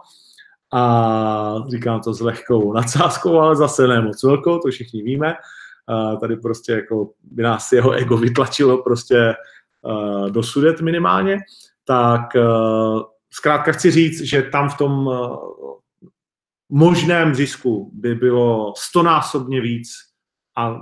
[0.72, 5.34] A říkám to s lehkou nadsázkou, ale zase ne moc velkou, to všichni víme.
[6.20, 9.34] Tady prostě jako by nás jeho ego vytlačilo prostě
[9.82, 11.38] uh, do sudet minimálně,
[11.84, 12.22] tak
[13.32, 16.06] zkrátka chci říct, že tam v tom eh,
[16.70, 19.88] možném zisku by bylo stonásobně víc
[20.56, 20.74] a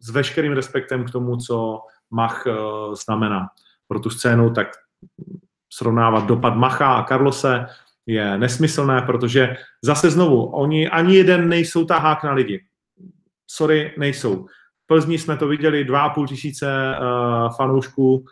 [0.00, 1.80] s veškerým respektem k tomu, co
[2.10, 2.52] Mach eh,
[3.04, 3.46] znamená
[3.88, 4.68] pro tu scénu, tak
[5.72, 7.66] srovnávat dopad Macha a Carlose
[8.06, 12.64] je nesmyslné, protože zase znovu, oni ani jeden nejsou tahák na lidi.
[13.50, 14.46] sorry, nejsou.
[14.84, 16.66] V Plzni jsme to viděli, 2,5 tisíce
[17.00, 18.24] uh, fanoušků,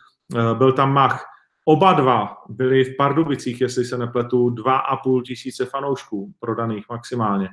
[0.58, 1.24] byl tam Mach.
[1.68, 7.48] Oba dva byli v Pardubicích, jestli se nepletu, 2,5 tisíce fanoušků prodaných maximálně.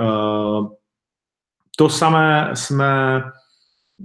[0.00, 0.72] Uh,
[1.76, 3.22] to samé jsme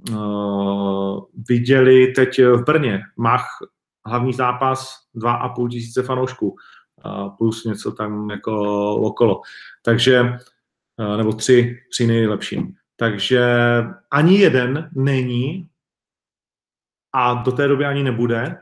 [0.09, 3.01] uh, viděli teď v Brně.
[3.17, 3.45] Mach,
[4.05, 6.55] hlavní zápas, 2,5 tisíce fanoušků,
[7.05, 9.41] uh, plus něco tam jako okolo.
[9.81, 10.37] Takže,
[11.17, 12.73] nebo tři, tři nejlepším.
[12.95, 13.43] Takže
[14.11, 15.69] ani jeden není
[17.13, 18.57] a do té doby ani nebude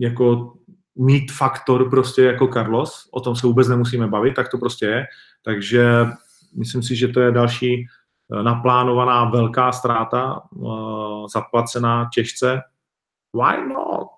[0.00, 0.54] jako
[0.94, 5.06] mít faktor prostě jako Carlos, o tom se vůbec nemusíme bavit, tak to prostě je.
[5.44, 6.06] Takže
[6.56, 7.86] myslím si, že to je další
[8.32, 12.60] eh, naplánovaná velká ztráta, uh, zaplacená těžce.
[13.34, 14.08] Why not?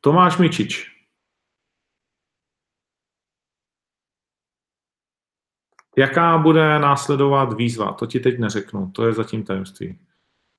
[0.00, 0.94] Tomáš Mičič.
[5.96, 7.92] Jaká bude následovat výzva?
[7.92, 9.98] To ti teď neřeknu, to je zatím tajemství.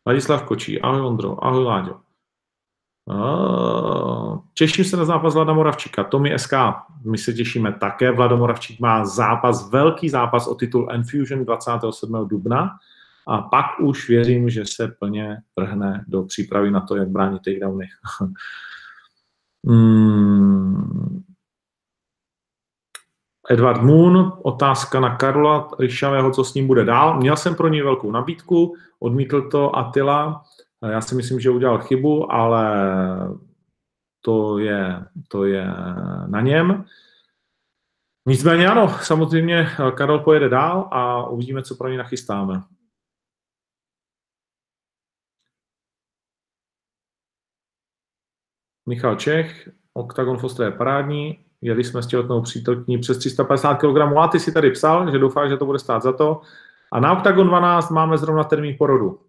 [0.07, 1.99] Ladislav Kočí, ahoj Ondro, ahoj Láďo.
[4.53, 6.03] Těším se na zápas Vlada Moravčíka.
[6.03, 6.53] Tomi SK,
[7.05, 8.11] my se těšíme také.
[8.11, 12.27] Vlado Moravčík má zápas, velký zápas o titul Enfusion 27.
[12.27, 12.69] dubna
[13.27, 17.85] a pak už věřím, že se plně vrhne do přípravy na to, jak bránit takedowny.
[19.67, 20.04] hmm.
[23.49, 27.17] Edward Moon, otázka na Karola Ryšavého, co s ním bude dál.
[27.17, 30.43] Měl jsem pro něj velkou nabídku, odmítl to Attila.
[30.91, 32.75] Já si myslím, že udělal chybu, ale
[34.21, 35.67] to je, to je
[36.27, 36.85] na něm.
[38.27, 42.63] Nicméně ano, samozřejmě Karol pojede dál a uvidíme, co pro něj nachystáme.
[48.85, 54.27] Michal Čech, Octagon Foster je parádní, jeli jsme s těhotnou přítelkyní přes 350 kg a
[54.27, 56.41] ty si tady psal, že doufáš, že to bude stát za to.
[56.91, 59.21] A na Octagon 12 máme zrovna termín porodu.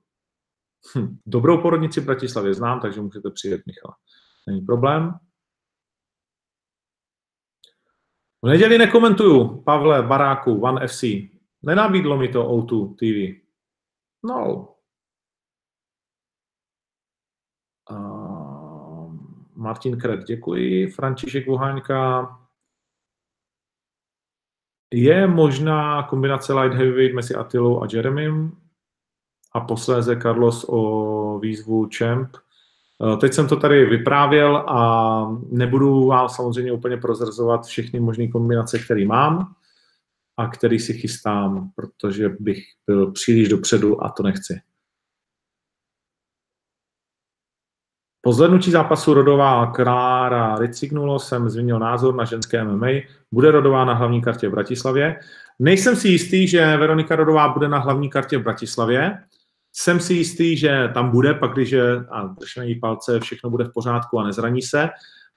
[0.94, 3.94] Hm, dobrou porodnici v Bratislavě znám, takže můžete přijet, Michal.
[4.46, 5.14] Není problém.
[8.42, 11.04] V neděli nekomentuju, Pavle, Baráku, One FC.
[11.62, 13.40] Nenabídlo mi to O2 TV.
[14.24, 14.68] No.
[17.90, 18.26] Uh,
[19.56, 20.86] Martin Kret, děkuji.
[20.86, 22.28] František Voháňka.
[24.94, 28.56] Je možná kombinace light heavyweight mezi Atilou a Jeremym
[29.52, 32.36] a posléze Carlos o výzvu Champ.
[32.36, 38.78] Eh, teď jsem to tady vyprávěl a nebudu vám samozřejmě úplně prozrazovat všechny možné kombinace,
[38.78, 39.54] které mám
[40.36, 44.60] a který si chystám, protože bych byl příliš dopředu a to nechci.
[48.26, 52.86] Po zhlednutí zápasu Rodová Klára Ricignulo jsem změnil názor na ženské MMA.
[53.32, 55.16] Bude Rodová na hlavní kartě v Bratislavě.
[55.58, 59.18] Nejsem si jistý, že Veronika Rodová bude na hlavní kartě v Bratislavě.
[59.72, 61.74] Jsem si jistý, že tam bude, pak když
[62.10, 64.88] a držíme jí palce, všechno bude v pořádku a nezraní se.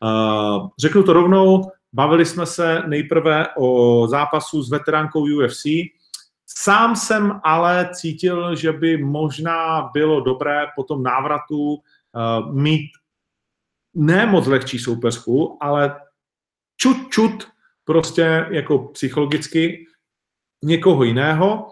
[0.03, 5.63] Uh, řeknu to rovnou, bavili jsme se nejprve o zápasu s veteránkou UFC.
[6.47, 11.77] Sám jsem ale cítil, že by možná bylo dobré po tom návratu
[12.15, 12.91] uh, mít
[13.95, 15.99] ne moc lehčí soupeřku, ale
[16.77, 17.47] čut, čut
[17.83, 19.85] prostě jako psychologicky
[20.63, 21.67] někoho jiného.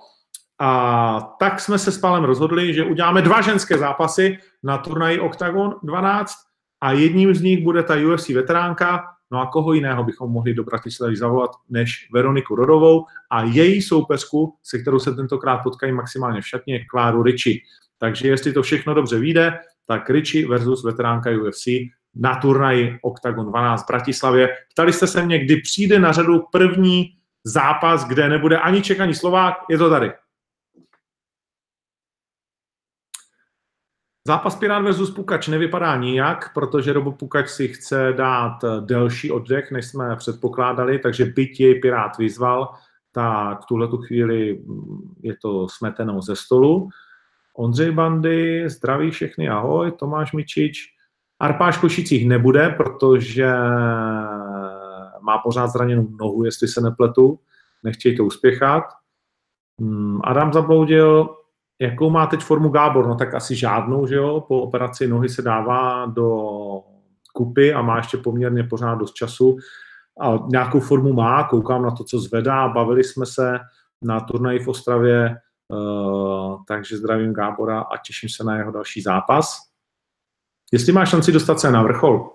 [0.59, 5.75] A tak jsme se s Pálem rozhodli, že uděláme dva ženské zápasy na turnaji Octagon
[5.83, 6.33] 12
[6.81, 10.63] a jedním z nich bude ta UFC veteránka, no a koho jiného bychom mohli do
[10.63, 16.47] Bratislavy zavolat než Veroniku Rodovou a její soupeřku, se kterou se tentokrát potkají maximálně v
[16.47, 17.61] šatně, Kláru Riči.
[17.97, 21.67] Takže jestli to všechno dobře vyjde, tak Riči versus veteránka UFC
[22.15, 24.49] na turnaji Octagon 12 v Bratislavě.
[24.71, 29.15] Ptali jste se mě, kdy přijde na řadu první zápas, kde nebude ani Ček, ani
[29.15, 30.11] Slovák, je to tady.
[34.27, 39.85] Zápas Pirát versus Pukač nevypadá nijak, protože Robo Pukač si chce dát delší oddech, než
[39.85, 42.73] jsme předpokládali, takže byť jej Pirát vyzval,
[43.11, 44.59] tak v tuhle tu chvíli
[45.21, 46.89] je to smeteno ze stolu.
[47.58, 50.78] Ondřej Bandy, zdraví všechny, ahoj, Tomáš Mičič.
[51.39, 53.53] Arpáš Košicích nebude, protože
[55.22, 57.39] má pořád zraněnou nohu, jestli se nepletu,
[57.84, 58.84] nechtějí to uspěchat.
[59.80, 61.38] Hmm, Adam zabloudil,
[61.82, 63.08] Jakou má teď formu Gábor?
[63.08, 64.41] No tak asi žádnou, že jo?
[64.47, 66.49] Po operaci nohy se dává do
[67.34, 69.58] kupy a má ještě poměrně pořád dost času.
[70.22, 72.68] A nějakou formu má, koukám na to, co zvedá.
[72.68, 73.60] Bavili jsme se
[74.01, 75.38] na turnaji v Ostravě,
[76.68, 79.57] takže zdravím Gábora a těším se na jeho další zápas.
[80.72, 82.30] Jestli má šanci dostat se na vrchol,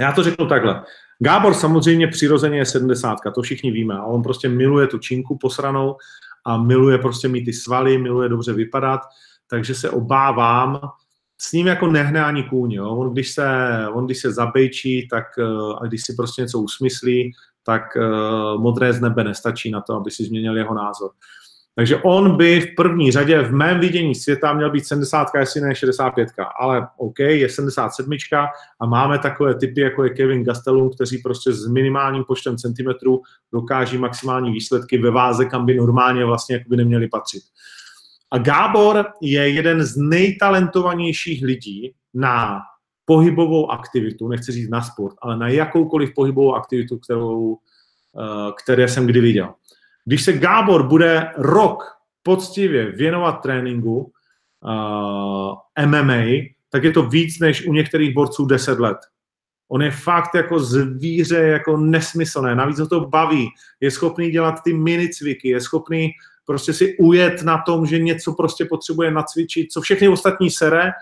[0.00, 0.84] já to řeknu takhle.
[1.18, 3.94] Gábor samozřejmě přirozeně je 70, to všichni víme.
[3.94, 5.96] A on prostě miluje tu činku posranou
[6.46, 9.00] a miluje prostě mít ty svaly, miluje dobře vypadat,
[9.50, 10.80] takže se obávám,
[11.40, 12.96] s ním jako nehne ani kůň, jo.
[12.96, 13.46] On když se,
[13.92, 15.44] on když se zabejčí, tak eh,
[15.80, 17.32] a když si prostě něco usmyslí,
[17.66, 21.10] tak uh, modré z nebe nestačí na to, aby si změnil jeho názor.
[21.76, 25.74] Takže on by v první řadě v mém vidění světa měl být 70, jestli ne
[25.74, 26.28] 65,
[26.60, 28.10] ale OK, je 77
[28.80, 33.22] a máme takové typy, jako je Kevin Gastelum, kteří prostě s minimálním počtem centimetrů
[33.52, 37.42] dokáží maximální výsledky ve váze, kam by normálně vlastně jako by neměli patřit.
[38.30, 42.60] A Gábor je jeden z nejtalentovanějších lidí na
[43.04, 47.56] pohybovou aktivitu, nechci říct na sport, ale na jakoukoliv pohybovou aktivitu, kterou,
[48.18, 49.54] eh, které jsem kdy viděl.
[50.04, 51.84] Když se Gábor bude rok
[52.22, 54.12] poctivě věnovat tréninku
[54.64, 58.96] uh, eh, MMA, tak je to víc než u některých borců 10 let.
[59.68, 62.54] On je fakt jako zvíře, jako nesmyslné.
[62.54, 63.48] Navíc ho to baví.
[63.80, 66.10] Je schopný dělat ty mini cviky, je schopný
[66.46, 70.92] prostě si ujet na tom, že něco prostě potřebuje nacvičit, co všechny ostatní sere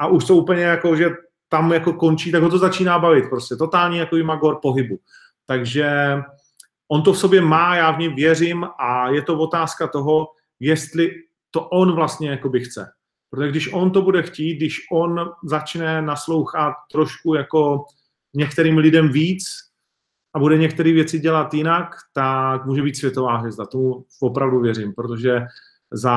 [0.00, 1.10] a už to úplně jako, že
[1.48, 3.56] tam jako končí, tak ho to začíná bavit prostě.
[3.56, 4.98] Totální jako magor pohybu.
[5.46, 6.16] Takže
[6.88, 10.26] on to v sobě má, já v něm věřím a je to otázka toho,
[10.60, 11.10] jestli
[11.50, 12.92] to on vlastně jakoby chce.
[13.30, 17.84] Protože když on to bude chtít, když on začne naslouchat trošku jako
[18.34, 19.44] některým lidem víc
[20.34, 23.66] a bude některé věci dělat jinak, tak může být světová hvězda.
[23.66, 25.40] Tomu opravdu věřím, protože
[25.92, 26.16] za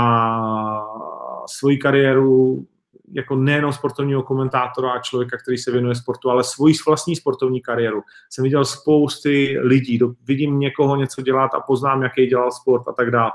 [1.49, 2.67] svoji kariéru
[3.11, 8.01] jako nejenom sportovního komentátora a člověka, který se věnuje sportu, ale svoji vlastní sportovní kariéru.
[8.29, 13.11] Jsem viděl spousty lidí, vidím někoho něco dělat a poznám, jaký dělal sport a tak
[13.11, 13.31] dále.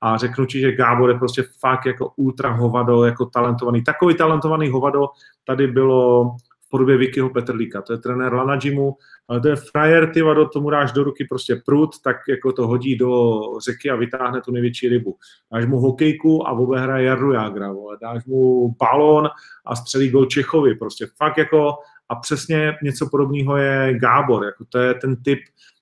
[0.00, 3.84] A řeknu ti, že Gábor je prostě fakt jako ultra hovado, jako talentovaný.
[3.84, 5.08] Takový talentovaný hovado
[5.44, 6.36] tady bylo
[6.74, 7.82] podobě Vikyho Petrlíka.
[7.82, 8.96] To je trenér Lana Jimu,
[9.28, 12.66] ale to je frajer, ty vado, tomu dáš do ruky prostě prut, tak jako to
[12.66, 15.16] hodí do řeky a vytáhne tu největší rybu.
[15.52, 17.96] Dáš mu hokejku a obehraje Jardu Jágra, vole.
[18.02, 19.28] dáš mu balón
[19.66, 21.74] a střelí gol Čechovi, prostě fakt jako
[22.08, 25.38] a přesně něco podobného je Gábor, jako to je ten typ,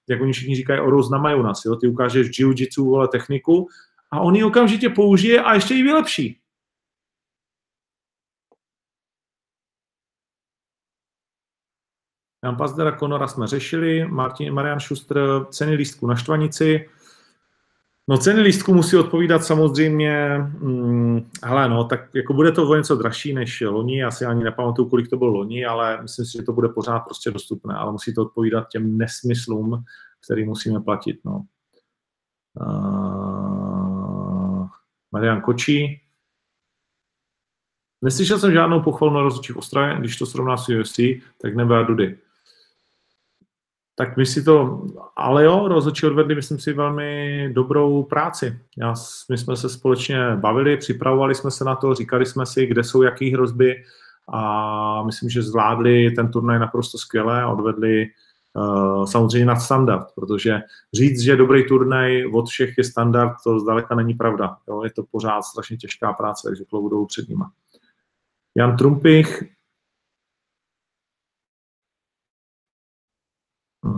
[0.08, 1.76] jak oni všichni říkají, Orous na majonas, jo?
[1.76, 3.68] ty ukážeš jiu-jitsu, vole, techniku
[4.10, 6.41] a on ji okamžitě použije a ještě ji vylepší.
[12.44, 15.18] Jan Pazdera Konora jsme řešili, Martin, Marian Schuster,
[15.50, 16.88] ceny lístku na Štvanici.
[18.08, 22.96] No ceny lístku musí odpovídat samozřejmě, hm, hele no, tak jako bude to o něco
[22.96, 26.42] dražší než loni, já si ani nepamatuju, kolik to bylo loni, ale myslím si, že
[26.42, 29.84] to bude pořád prostě dostupné, ale musí to odpovídat těm nesmyslům,
[30.24, 31.44] který musíme platit, no.
[32.60, 34.68] Uh,
[35.12, 36.00] Marian Kočí.
[38.04, 41.00] Neslyšel jsem žádnou pochvalu na rozhodčí v Ostravě, když to srovná s UFC,
[41.42, 42.18] tak nebyla Dudy
[44.02, 44.82] tak my si to,
[45.16, 48.58] ale jo, rozhodčí odvedli, myslím si, velmi dobrou práci.
[48.76, 48.94] Já,
[49.30, 53.02] my jsme se společně bavili, připravovali jsme se na to, říkali jsme si, kde jsou
[53.02, 53.74] jaký hrozby
[54.32, 58.06] a myslím, že zvládli ten turnaj naprosto skvěle a odvedli
[58.54, 60.60] uh, samozřejmě nad standard, protože
[60.94, 64.56] říct, že dobrý turnaj od všech je standard, to zdaleka není pravda.
[64.68, 64.84] Jo?
[64.84, 67.50] Je to pořád strašně těžká práce, takže kloboudou před nima.
[68.56, 69.44] Jan Trumpich,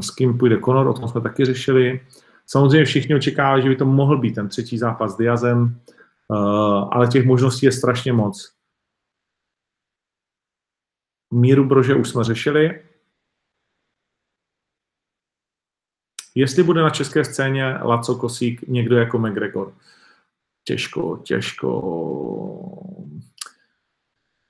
[0.00, 2.00] s kým půjde Conor, o tom jsme taky řešili.
[2.46, 6.36] Samozřejmě všichni očekávají, že by to mohl být ten třetí zápas s Diazem, eh,
[6.90, 8.54] ale těch možností je strašně moc.
[11.32, 12.82] Míru Brože už jsme řešili.
[16.34, 19.74] Jestli bude na české scéně Laco Kosík někdo jako McGregor?
[20.64, 21.70] Těžko, těžko.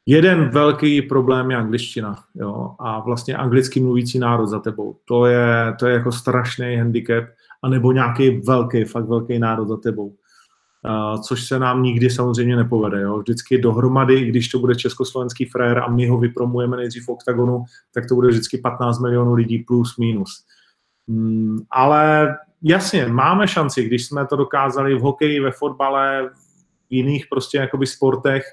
[0.07, 2.75] Jeden velký problém je angličtina jo?
[2.79, 4.97] a vlastně anglicky mluvící národ za tebou.
[5.05, 7.25] To je, to je jako strašný handicap,
[7.63, 10.15] anebo nějaký velký, fakt velký národ za tebou.
[10.87, 13.01] Uh, což se nám nikdy samozřejmě nepovede.
[13.01, 13.19] Jo?
[13.19, 18.07] Vždycky dohromady, když to bude československý frér a my ho vypromujeme nejdřív v oktagonu, tak
[18.09, 20.45] to bude vždycky 15 milionů lidí plus minus.
[21.07, 26.31] Mm, ale jasně, máme šanci, když jsme to dokázali v hokeji, ve fotbale,
[26.91, 28.45] v jiných prostě jakoby sportech,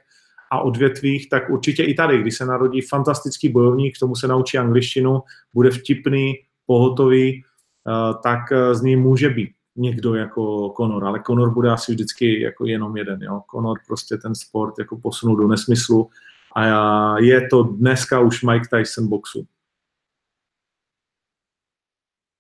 [0.52, 4.58] a odvětvích, tak určitě i tady, když se narodí fantastický bojovník, k tomu se naučí
[4.58, 5.22] angličtinu,
[5.54, 6.34] bude vtipný,
[6.66, 7.44] pohotový,
[7.88, 12.42] eh, tak eh, z něj může být někdo jako Conor, ale Conor bude asi vždycky
[12.42, 13.22] jako jenom jeden.
[13.22, 13.42] Jo?
[13.52, 16.10] Conor prostě ten sport jako posunul do nesmyslu
[16.56, 19.48] a je to dneska už Mike Tyson boxu.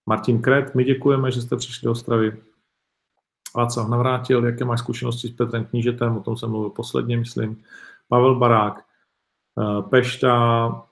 [0.09, 2.38] Martin Kret, my děkujeme, že jste přišli do Ostravy.
[3.55, 7.64] Václav Navrátil, jaké máš zkušenosti s Petrem Knížetem, o tom jsem mluvil posledně, myslím.
[8.12, 8.84] Pavel Barák,
[9.59, 10.84] eh, Pešta,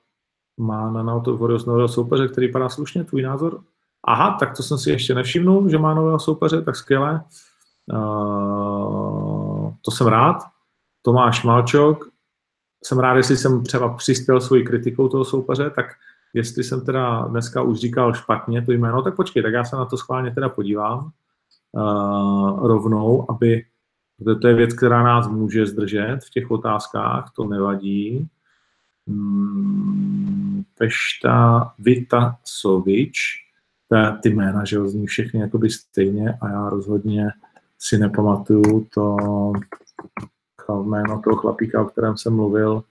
[0.58, 3.62] má na Nauto Warriors nového soupeře, který vypadá slušně, tvůj názor?
[4.04, 7.24] Aha, tak to jsem si ještě nevšimnul, že má nového soupeře, tak skvěle.
[7.94, 10.44] Uh, to jsem rád.
[11.02, 12.10] Tomáš Malčok,
[12.84, 15.86] jsem rád, jestli jsem třeba přispěl svojí kritikou toho soupeře, tak
[16.34, 19.86] jestli jsem teda dneska už říkal špatně to jméno, tak počkej, tak já se na
[19.86, 21.12] to schválně teda podívám
[21.72, 23.66] uh, rovnou, aby,
[24.20, 28.28] protože to je věc, která nás může zdržet v těch otázkách, to nevadí.
[29.08, 33.20] Hmm, Pešta Vitasovič,
[34.22, 37.30] ty jména, že zní všechny jakoby stejně a já rozhodně
[37.80, 39.16] si nepamatuju to
[40.84, 42.84] jméno toho chlapíka, o kterém jsem mluvil.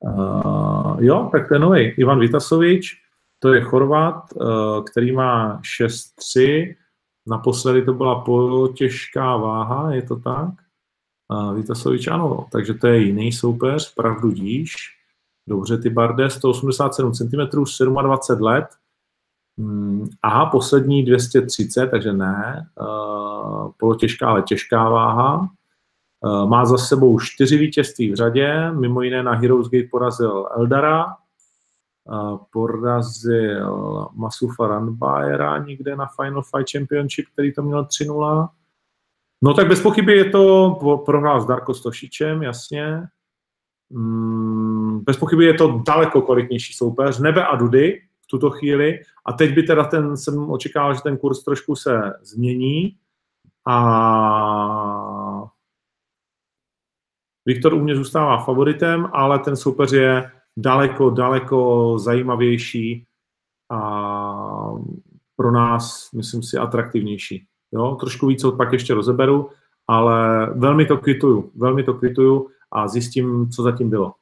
[0.00, 1.80] Uh, jo, tak je nový.
[1.80, 3.00] Ivan Vitasovič,
[3.38, 6.74] to je Chorvat, uh, který má 6-3.
[7.26, 10.50] Naposledy to byla polotěžká váha, je to tak?
[11.32, 14.74] Uh, Vitasovič, ano, takže to je jiný soupeř, pravdu díš.
[15.48, 17.36] Dobře, ty Barde, 187 cm,
[18.02, 18.66] 27 let.
[19.58, 22.68] Hmm, aha, poslední 230, takže ne.
[23.76, 25.48] Polotěžká, ale těžká váha.
[26.46, 31.16] Má za sebou čtyři vítězství v řadě, mimo jiné na Heroes Gate porazil Eldara,
[32.52, 38.48] porazil Masufa Ranbayera někde na Final Fight Championship, který to měl 3-0.
[39.42, 43.02] No tak bez pochyby je to, prohrál s Darko Stošičem, jasně.
[43.90, 47.18] Mm, bez pochyby je to daleko kvalitnější soupeř.
[47.18, 49.00] Nebe a Dudy v tuto chvíli.
[49.26, 52.96] A teď by teda ten, jsem očekával, že ten kurz trošku se změní.
[53.66, 53.74] A
[57.46, 63.06] Viktor u mě zůstává favoritem, ale ten soupeř je daleko, daleko zajímavější
[63.70, 63.80] a
[65.36, 67.46] pro nás, myslím si, atraktivnější.
[67.72, 67.96] Jo?
[68.00, 69.50] Trošku víc pak ještě rozeberu,
[69.88, 74.14] ale velmi to kvituju, velmi to kvituju a zjistím, co zatím bylo.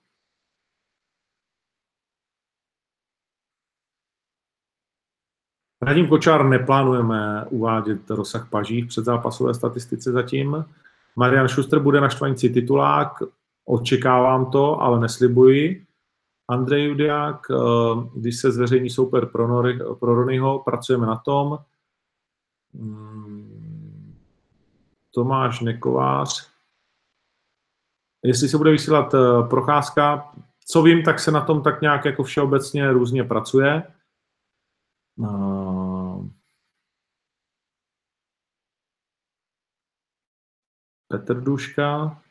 [5.82, 10.64] Radim Kočár neplánujeme uvádět rozsah paží v předzápasové statistice zatím.
[11.16, 13.08] Marian Schuster bude na štvanici titulák,
[13.64, 15.86] očekávám to, ale neslibuji.
[16.48, 17.54] Andrej Judiák, eh,
[18.14, 21.58] když se zveřejní souper pro, Nory, pro Ronyho, pracujeme na tom.
[22.74, 24.18] Hmm.
[25.14, 26.52] Tomáš Nekovář,
[28.22, 30.32] jestli se bude vysílat eh, procházka,
[30.66, 33.82] co vím, tak se na tom tak nějak jako všeobecně různě pracuje.
[35.16, 36.28] Uh,
[41.08, 42.22] Petr Duška.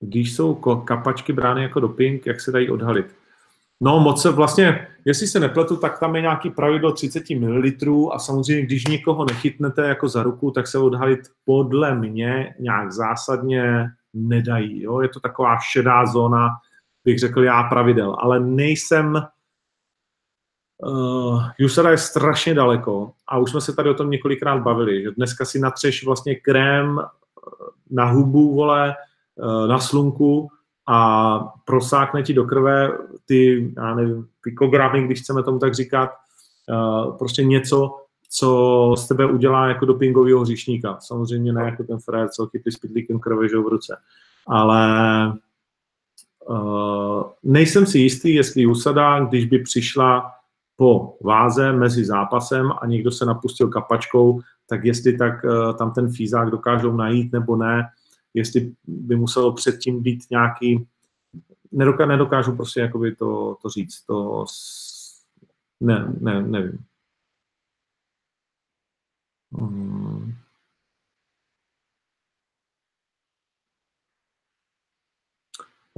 [0.00, 3.06] Když jsou kapačky brány jako doping, jak se dají odhalit?
[3.80, 8.18] No moc se vlastně, jestli se nepletu, tak tam je nějaký pravidlo 30 ml a
[8.18, 14.82] samozřejmě, když někoho nechytnete jako za ruku, tak se odhalit podle mě nějak zásadně nedají.
[14.82, 15.00] Jo?
[15.00, 16.48] Je to taková šedá zóna,
[17.04, 19.22] bych řekl já pravidel, ale nejsem
[20.86, 25.10] Uh, Jusara je strašně daleko a už jsme se tady o tom několikrát bavili, že
[25.10, 27.04] dneska si natřeš vlastně krém eh,
[27.90, 28.94] na hubu, vole,
[29.66, 30.48] na slunku
[30.88, 32.92] a prosákne ti do krve
[33.26, 36.10] ty, já nevím, pikogramy, když chceme tomu tak říkat,
[36.68, 37.96] uh, prostě něco,
[38.30, 40.96] co z tebe udělá jako dopingového hříšníka.
[41.00, 43.96] Samozřejmě ne jako ten frajer, co chytí s pitlíkem krve, v ruce.
[44.46, 44.88] Ale
[46.48, 50.32] uh, nejsem si jistý, jestli Usada, když by přišla
[50.76, 56.12] po váze mezi zápasem a někdo se napustil kapačkou, tak jestli tak uh, tam ten
[56.12, 57.84] fízák dokážou najít nebo ne,
[58.34, 60.86] jestli by muselo předtím být nějaký,
[61.72, 64.44] nedoká, nedokážu prostě jakoby to, to říct, to
[65.80, 66.84] ne, ne, nevím.
[69.52, 70.34] Hmm.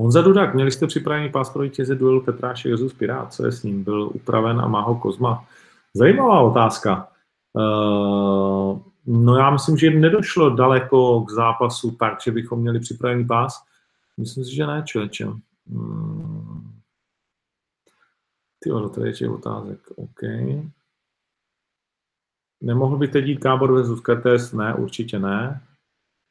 [0.00, 3.62] Honza Dudák, měli jste připravený pás pro vítěze duel Petráše Jezus Pirát, co je s
[3.62, 3.84] ním?
[3.84, 5.48] Byl upraven a má ho Kozma.
[5.94, 7.12] Zajímavá otázka.
[7.52, 8.78] Uh,
[9.10, 13.64] no já myslím, že nedošlo daleko k zápasu tak, že bychom měli připravený pás.
[14.16, 15.26] Myslím si, že ne, člověče.
[15.66, 16.80] Hmm.
[18.62, 19.80] Ty to je otázek.
[19.96, 20.20] OK.
[22.62, 24.52] Nemohl by teď jít Gábor versus Kertes?
[24.52, 25.60] Ne, určitě ne.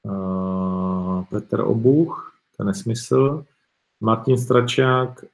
[0.04, 3.46] Uh, Petr Obuch, to je nesmysl.
[4.02, 5.26] Martin Stračák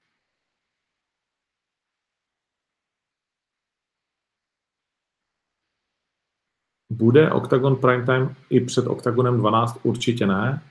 [6.96, 9.80] Bude Octagon Primetime i před Octagonem 12?
[9.84, 10.62] Určitě ne.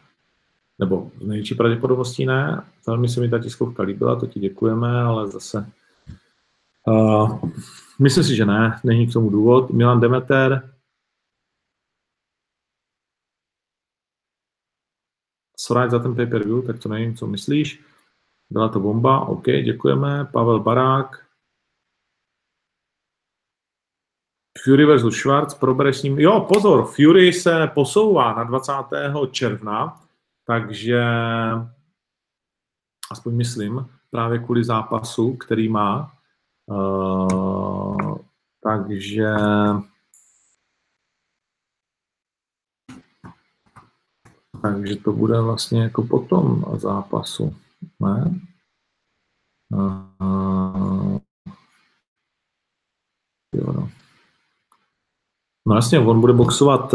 [0.78, 2.62] Nebo z největší pravděpodobností ne.
[2.86, 5.66] Velmi se mi ta tiskovka líbila, to ti děkujeme, ale zase
[6.86, 7.50] uh,
[7.98, 9.70] myslím si, že ne, není k tomu důvod.
[9.70, 10.70] Milan Demeter,
[15.56, 17.84] Soraj za ten pay-per-view, tak to nevím, co myslíš.
[18.50, 20.24] Byla to bomba, OK, děkujeme.
[20.32, 21.23] Pavel Barák.
[24.64, 26.18] Fury versus Schwarz, probereš s ním.
[26.18, 28.72] Jo, pozor, Fury se posouvá na 20.
[29.30, 30.00] června,
[30.46, 31.04] takže
[33.10, 36.12] aspoň myslím, právě kvůli zápasu, který má.
[36.66, 38.18] Uh,
[38.62, 39.34] takže
[44.62, 47.56] takže to bude vlastně jako potom zápasu,
[48.00, 48.40] ne?
[49.72, 51.18] Uh,
[53.54, 54.03] jo, no.
[55.66, 56.94] No jasně, on bude boxovat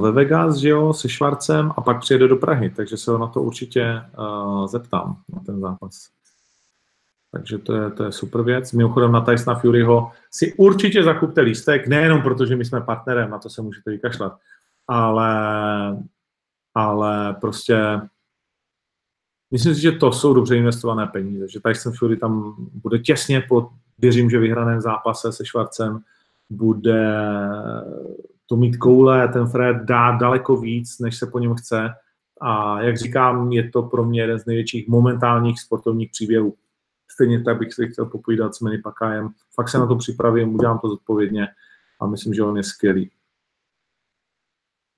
[0.00, 3.26] ve Vegas, že jo, se Švarcem a pak přijede do Prahy, takže se ho na
[3.26, 6.08] to určitě uh, zeptám, na ten zápas.
[7.32, 8.72] Takže to je, to je super věc.
[8.72, 13.38] Mimochodem na Tysona Furyho si určitě zakupte lístek, nejenom proto, že my jsme partnerem, na
[13.38, 14.38] to se můžete vykašlat,
[14.88, 15.36] ale,
[16.74, 18.00] ale prostě
[19.50, 23.70] myslím si, že to jsou dobře investované peníze, že Tyson Fury tam bude těsně po,
[23.98, 26.00] věřím, že vyhraném zápase se Švarcem,
[26.50, 27.30] bude
[28.46, 31.90] to mít koule, ten Fred dá daleko víc, než se po něm chce.
[32.40, 36.56] A jak říkám, je to pro mě jeden z největších momentálních sportovních příběhů.
[37.10, 39.28] Stejně tak bych si chtěl popovídat s Manny Pakajem.
[39.54, 41.48] Fakt se na to připravím, udělám to zodpovědně
[42.00, 43.10] a myslím, že on je skvělý.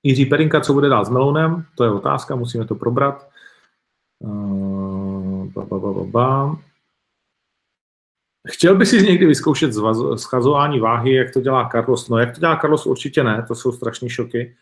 [0.03, 1.65] Jiří Perinka, co bude dál s Melounem?
[1.75, 3.29] To je otázka, musíme to probrat.
[4.19, 6.57] Uh, ba, ba, ba, ba, ba.
[8.47, 9.71] Chtěl by si někdy vyzkoušet
[10.15, 12.09] schazování váhy, jak to dělá Carlos?
[12.09, 14.55] No, jak to dělá Carlos, určitě ne, to jsou strašné šoky.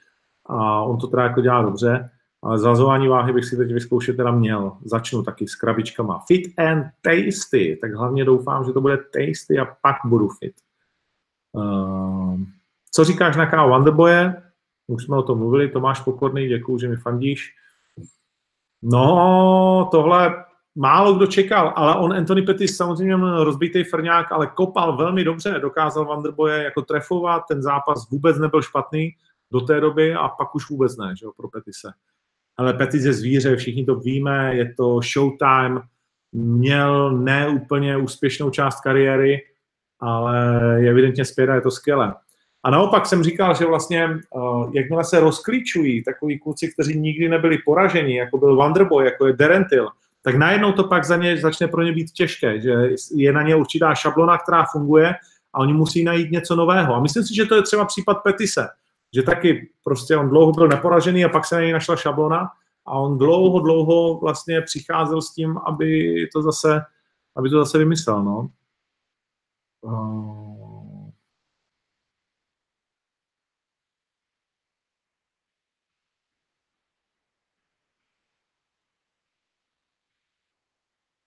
[0.46, 2.10] A on to teda jako dělá dobře,
[2.44, 4.78] ale zvazování váhy bych si teď vyzkoušet teda měl.
[4.86, 6.24] Začnu taky s krabičkama.
[6.28, 10.54] Fit and tasty, tak hlavně doufám, že to bude tasty a pak budu fit.
[11.52, 12.40] Uh,
[12.92, 14.44] co říkáš na kávu Wonderboye?
[14.88, 17.56] Už jsme o tom mluvili, Tomáš Pokorný, děkuji, že mi fandíš.
[18.82, 20.46] No, tohle
[20.78, 25.60] málo kdo čekal, ale on Anthony Pettis samozřejmě měl rozbitý frňák, ale kopal velmi dobře,
[25.62, 29.12] dokázal Vanderboje jako trefovat, ten zápas vůbec nebyl špatný
[29.52, 31.92] do té doby a pak už vůbec ne, že jo, pro Petise.
[32.58, 35.82] Ale Petis je zvíře, všichni to víme, je to showtime,
[36.32, 39.42] měl neúplně úspěšnou část kariéry,
[40.00, 42.16] ale je evidentně zpět je to skvělé.
[42.64, 47.58] A naopak jsem říkal, že vlastně, uh, jakmile se rozklíčují takový kluci, kteří nikdy nebyli
[47.66, 49.88] poraženi, jako byl Wonderboy, jako je Derentil,
[50.28, 52.74] tak najednou to pak za ně začne pro ně být těžké, že
[53.16, 55.16] je na ně určitá šablona, která funguje
[55.54, 56.96] a oni musí najít něco nového.
[56.96, 58.68] A myslím si, že to je třeba případ Petise,
[59.16, 62.50] že taky prostě on dlouho byl neporažený a pak se na něj našla šablona
[62.86, 66.82] a on dlouho, dlouho vlastně přicházel s tím, aby to zase,
[67.36, 68.50] aby to zase vymyslel, no.
[69.82, 70.47] Uh...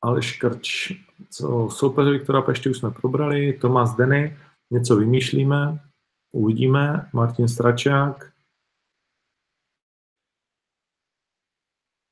[0.03, 0.93] Aleš Krč,
[1.31, 4.37] co soupeře Viktora Pešti už jsme probrali, Tomas Deny,
[4.71, 5.79] něco vymýšlíme,
[6.33, 8.33] uvidíme, Martin Stračák.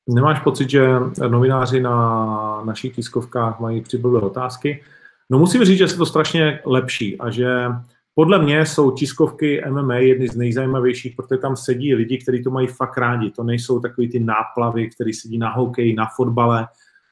[0.09, 0.89] Nemáš pocit, že
[1.27, 4.83] novináři na našich tiskovkách mají přiblblé otázky?
[5.29, 7.65] No musím říct, že se to strašně lepší a že
[8.13, 12.67] podle mě jsou tiskovky MMA jedny z nejzajímavějších, protože tam sedí lidi, kteří to mají
[12.67, 13.31] fakt rádi.
[13.31, 16.67] To nejsou takový ty náplavy, který sedí na hokeji, na fotbale,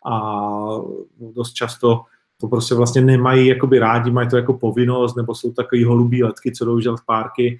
[0.07, 0.21] a
[1.19, 2.01] dost často
[2.41, 6.51] to prostě vlastně nemají jakoby rádi, mají to jako povinnost, nebo jsou takový holubí letky,
[6.51, 7.57] co jdou v párky.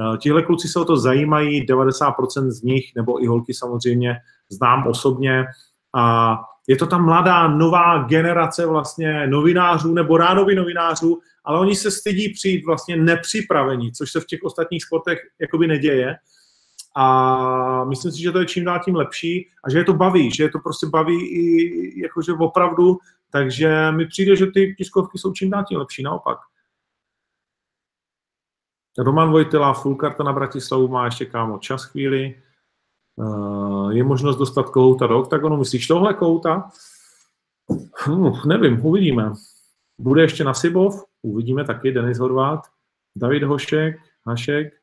[0.00, 4.16] Eh, tihle kluci se o to zajímají, 90% z nich, nebo i holky samozřejmě,
[4.50, 5.44] znám osobně
[5.96, 6.36] a
[6.68, 12.28] je to ta mladá, nová generace vlastně novinářů nebo rádovi novinářů, ale oni se stydí
[12.28, 16.16] přijít vlastně nepřipravení, což se v těch ostatních sportech jakoby neděje
[16.96, 20.30] a myslím si, že to je čím dál tím lepší a že je to baví,
[20.30, 22.98] že je to prostě baví i jakože opravdu,
[23.30, 26.38] takže mi přijde, že ty tiskovky jsou čím dál tím lepší, naopak.
[28.98, 32.42] Roman Vojtila, full karta na Bratislavu má ještě kámo čas chvíli.
[33.16, 35.56] Uh, je možnost dostat kohouta do oktagonu.
[35.56, 36.70] Myslíš tohle kouta?
[38.06, 39.32] Hm, nevím, uvidíme.
[39.98, 42.60] Bude ještě na Sibov, uvidíme taky, Denis Horvát,
[43.16, 43.96] David Hošek,
[44.26, 44.77] Hašek,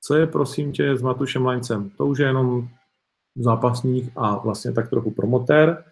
[0.00, 1.90] co je, prosím tě, s Matušem Laňcem?
[1.90, 2.68] To už je jenom
[3.36, 5.84] zápasník a vlastně tak trochu promotér.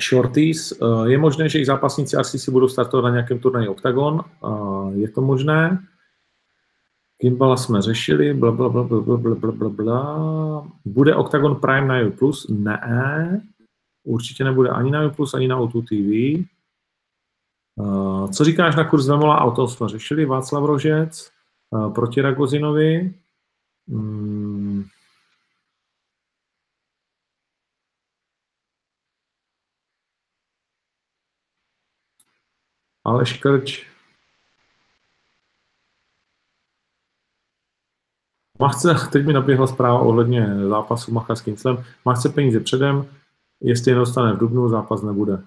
[0.00, 0.72] Shorties.
[0.72, 4.20] Eh, je možné, že i zápasníci asi si budou startovat na nějakém turnaji Octagon.
[4.20, 5.78] Eh, je to možné.
[7.20, 10.68] Kimbala jsme řešili, bla, bla, bla, bla, bla, bla, bla, bla.
[10.84, 12.32] Bude Octagon Prime na EU+?
[12.48, 13.42] Ne.
[14.04, 16.44] Určitě nebude ani na EU+, ani na O2 TV.
[17.80, 19.44] Eh, co říkáš na kurz Vemola?
[19.44, 20.24] O tom jsme řešili.
[20.24, 21.30] Václav Rožec
[21.94, 23.14] proti Ragozinovi.
[23.88, 24.84] Hmm.
[33.04, 33.86] Aleš Krč.
[38.58, 41.84] Machce, teď mi naběhla zpráva ohledně zápasu Macha s Kinclem.
[42.04, 43.14] Machce peníze předem,
[43.60, 45.44] jestli je dostane v Dubnu, zápas nebude.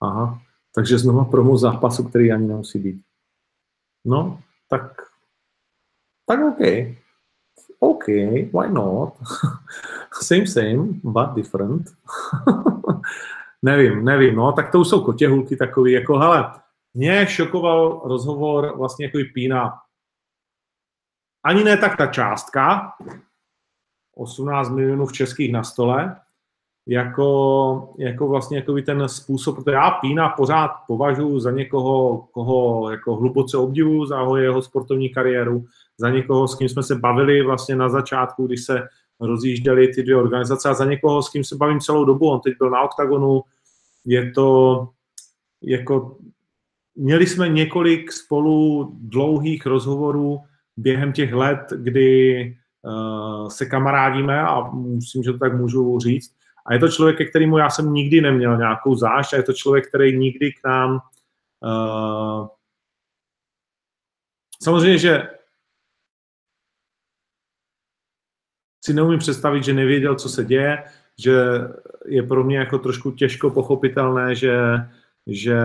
[0.00, 0.42] Aha,
[0.74, 3.02] takže znova promo zápasu, který ani nemusí být.
[4.04, 5.05] No, tak
[6.26, 6.60] tak OK.
[7.78, 8.06] OK,
[8.52, 9.14] why not?
[10.22, 11.86] same, same, but different.
[13.62, 16.52] nevím, nevím, no, tak to už jsou kotěhulky takový, jako hele,
[16.94, 19.78] mě šokoval rozhovor vlastně jako Pína
[21.46, 22.92] ani ne tak ta částka,
[24.16, 26.16] 18 milionů v českých na stole,
[26.88, 33.16] jako, jako vlastně jako ten způsob, protože já Pína pořád považuji za někoho, koho jako
[33.16, 35.64] hluboce obdivu za jeho sportovní kariéru,
[35.98, 38.88] za někoho, s kým jsme se bavili vlastně na začátku, když se
[39.20, 42.30] rozjížděly ty dvě organizace a za někoho, s kým se bavím celou dobu.
[42.30, 43.42] On teď byl na OKTAGONu,
[44.04, 44.88] je to
[45.62, 46.18] jako,
[46.94, 50.40] měli jsme několik spolu dlouhých rozhovorů,
[50.76, 56.36] během těch let, kdy uh, se kamarádíme a myslím, že to tak můžu říct.
[56.66, 59.52] A je to člověk, ke kterému já jsem nikdy neměl nějakou zášť a je to
[59.52, 61.00] člověk, který nikdy k nám
[61.64, 62.46] uh,
[64.62, 65.28] samozřejmě, že
[68.86, 70.84] si neumím představit, že nevěděl, co se děje,
[71.18, 71.34] že
[72.06, 74.58] je pro mě jako trošku těžko pochopitelné, že,
[75.26, 75.58] že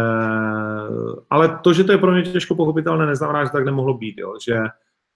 [1.29, 4.33] ale to, že to je pro mě těžko pochopitelné, neznamená, že tak nemohlo být, jo?
[4.45, 4.57] že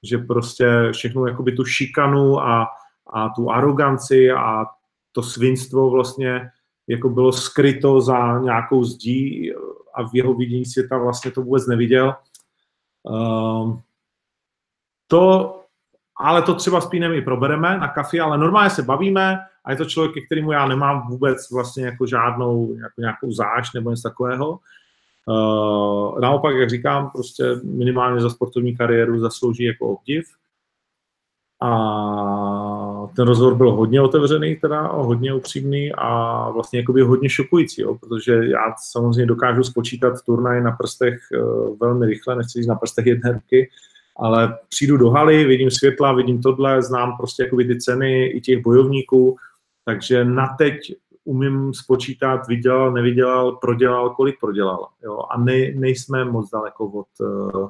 [0.06, 2.68] že prostě všechno jakoby tu šikanu a,
[3.14, 4.66] a tu aroganci a
[5.12, 6.50] to svinstvo vlastně
[6.88, 9.54] jako bylo skryto za nějakou zdí
[9.94, 12.16] a v jeho vidění světa vlastně to vůbec neviděl.
[13.04, 13.82] Um,
[15.08, 15.62] to,
[16.18, 19.78] ale to třeba s Pínem i probereme na kafi, ale normálně se bavíme a je
[19.78, 24.10] to člověk, ke kterému já nemám vůbec vlastně jako žádnou jako nějakou zášť nebo něco
[24.10, 24.60] takového.
[25.28, 30.26] Uh, naopak, jak říkám, prostě minimálně za sportovní kariéru zaslouží jako obdiv.
[31.62, 37.96] A ten rozhovor byl hodně otevřený, teda hodně upřímný a vlastně jakoby hodně šokující, jo,
[37.96, 43.06] protože já samozřejmě dokážu spočítat turnaj na prstech uh, velmi rychle, nechci říct na prstech
[43.06, 43.70] jedné ruky,
[44.18, 48.64] ale přijdu do haly, vidím světla, vidím tohle, znám prostě jakoby ty ceny i těch
[48.64, 49.36] bojovníků,
[49.86, 54.88] takže na teď umím spočítat, vydělal, nevydělal, prodělal, kolik prodělal.
[55.04, 55.20] Jo?
[55.30, 57.70] A ne, nejsme moc daleko od, uh,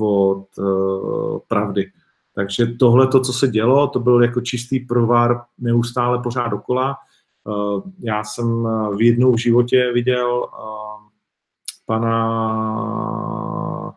[0.00, 1.90] od uh, pravdy.
[2.34, 6.96] Takže tohle, to, co se dělo, to byl jako čistý provar neustále pořád dokola.
[7.44, 8.64] Uh, já jsem
[8.96, 10.48] v jednou v životě viděl
[11.86, 13.93] pana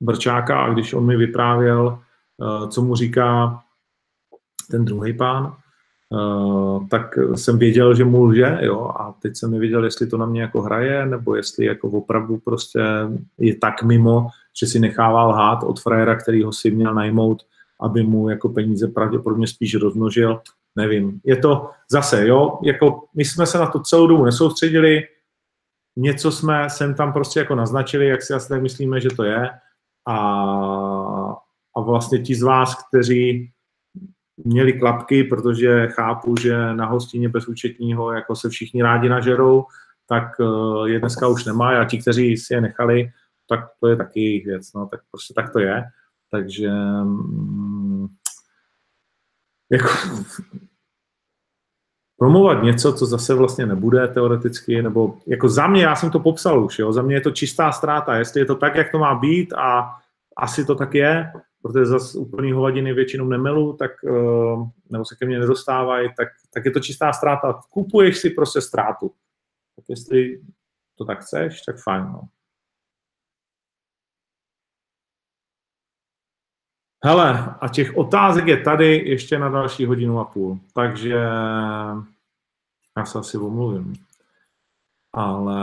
[0.00, 1.98] Brčáka a když on mi vyprávěl,
[2.36, 3.60] uh, co mu říká
[4.70, 5.56] ten druhý pán,
[6.12, 10.26] Uh, tak jsem věděl, že mu lže, jo, a teď jsem nevěděl, jestli to na
[10.26, 12.80] mě jako hraje, nebo jestli jako opravdu prostě
[13.38, 14.26] je tak mimo,
[14.60, 17.42] že si nechává lhát od frajera, který ho si měl najmout,
[17.80, 20.40] aby mu jako peníze pravděpodobně spíš rozmnožil,
[20.76, 21.20] nevím.
[21.24, 25.02] Je to zase, jo, jako my jsme se na to celou dobu nesoustředili,
[25.96, 29.50] něco jsme sem tam prostě jako naznačili, jak si asi tak myslíme, že to je
[30.08, 30.16] a,
[31.76, 33.52] a vlastně ti z vás, kteří
[34.44, 39.64] měli klapky, protože chápu, že na hostině bez účetního jako se všichni rádi nažerou,
[40.08, 43.12] tak eh, je dneska už nemá a ti, kteří si je nechali,
[43.48, 45.84] tak to je taky jejich věc, no, tak prostě tak to je.
[46.30, 46.70] Takže
[47.02, 48.06] mm,
[49.70, 49.88] jako
[52.20, 56.64] promovat něco, co zase vlastně nebude teoreticky, nebo jako za mě, já jsem to popsal
[56.64, 59.14] už, jo, za mě je to čistá ztráta, jestli je to tak, jak to má
[59.14, 59.90] být a
[60.36, 61.32] asi to tak je,
[61.62, 66.64] protože zase úplný hovadiny většinou nemelu, tak, eh, nebo se ke mně nedostávají, tak, tak
[66.64, 67.60] je to čistá ztráta.
[67.70, 69.12] Kupuješ si prostě ztrátu.
[69.76, 70.40] Tak jestli
[70.98, 72.02] to tak chceš, tak fajn.
[72.02, 72.20] No.
[77.04, 81.14] Hele, a těch otázek je tady ještě na další hodinu a půl, takže
[82.96, 83.94] já se asi omluvím.
[85.12, 85.60] Ale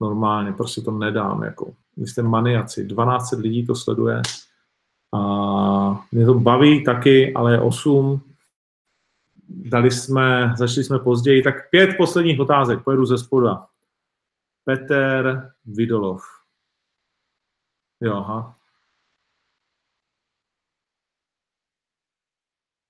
[0.00, 1.72] normálně prostě to nedám, jako.
[1.96, 4.22] Vy jste maniaci, 12 lidí to sleduje,
[5.14, 8.22] a mě to baví taky, ale 8.
[9.48, 13.66] Dali jsme, začali jsme později, tak pět posledních otázek, pojedu ze spoda.
[14.64, 16.22] Petr Vidolov.
[18.00, 18.57] Jo, aha.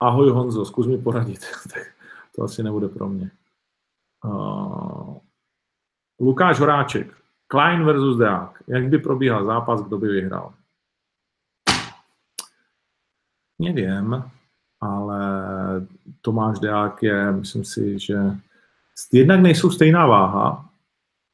[0.00, 1.40] Ahoj Honzo, zkus mi poradit.
[2.36, 3.30] to asi nebude pro mě.
[4.24, 5.16] Uh,
[6.20, 7.16] Lukáš Horáček.
[7.46, 8.62] Klein versus Deák.
[8.66, 10.54] Jak by probíhal zápas, kdo by vyhrál?
[13.58, 14.24] Nevím,
[14.80, 15.20] ale
[16.20, 18.18] Tomáš Deák je, myslím si, že
[19.12, 20.70] jednak nejsou stejná váha,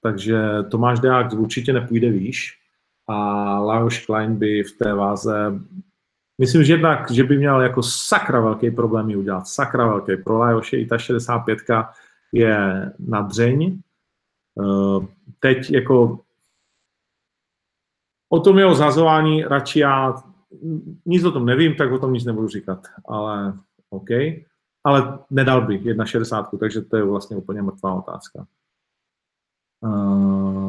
[0.01, 0.39] takže
[0.70, 2.59] Tomáš Deák určitě nepůjde výš
[3.09, 3.15] a
[3.59, 5.61] Lajos Klein by v té váze
[6.39, 9.47] Myslím, že jednak, že by měl jako sakra velký problém ji udělat.
[9.47, 10.16] Sakra velký.
[10.16, 11.59] Pro Lajoše i ta 65
[12.32, 13.78] je na dřeň.
[14.61, 15.06] Eh,
[15.40, 16.20] teď jako
[18.28, 20.15] o tom jeho zazování radši já
[21.06, 22.86] nic o tom nevím, tak o tom nic nebudu říkat.
[23.09, 23.59] Ale
[23.90, 24.11] OK.
[24.85, 28.47] Ale nedal by 1,60, takže to je vlastně úplně mrtvá otázka.
[29.81, 30.64] Uh,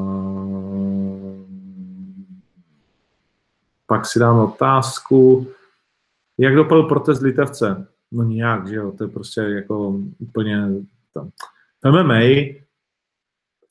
[3.87, 5.47] pak si dáme otázku,
[6.37, 7.87] jak dopadl protest Litevce?
[8.11, 10.67] No nijak, že jo, to je prostě jako úplně
[11.13, 11.29] tam.
[11.83, 12.55] V MMA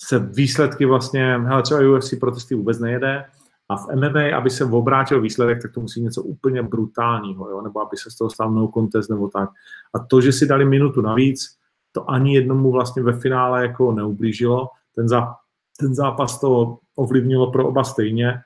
[0.02, 3.24] se výsledky vlastně, hele, třeba UFC protesty vůbec nejede,
[3.68, 7.60] a v MMA, aby se obrátil výsledek, tak to musí něco úplně brutálního, jo?
[7.60, 9.50] nebo aby se z toho stal no contest nebo tak.
[9.94, 11.56] A to, že si dali minutu navíc,
[11.92, 14.68] to ani jednomu vlastně ve finále jako neublížilo.
[14.94, 15.34] Ten, zá,
[15.80, 18.40] ten zápas to ovlivnilo pro oba stejně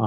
[0.00, 0.06] a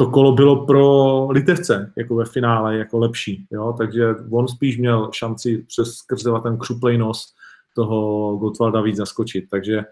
[0.00, 3.74] to kolo bylo pro Litevce jako ve finále jako lepší, jo?
[3.78, 7.34] takže on spíš měl šanci přes skrze ten křuplej nos
[7.74, 9.84] toho Gottwalda víc zaskočit, takže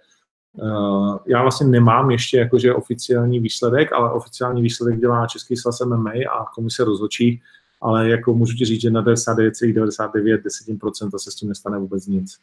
[0.53, 6.11] uh, já vlastně nemám ještě jakože oficiální výsledek, ale oficiální výsledek dělá Český svaz MMA
[6.11, 7.43] a komise rozhodčí,
[7.81, 10.43] ale jako můžu ti říct, že na 99,99
[10.79, 12.39] 10% se s tím nestane vůbec nic.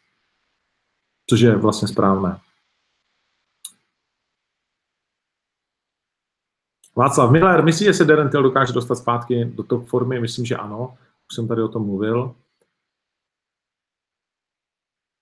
[1.30, 2.38] Což je vlastně správné.
[6.96, 10.20] Václav Miller, myslíš, že se Derentil dokáže dostat zpátky do top formy?
[10.20, 10.94] Myslím, že ano.
[11.30, 12.34] Už jsem tady o tom mluvil.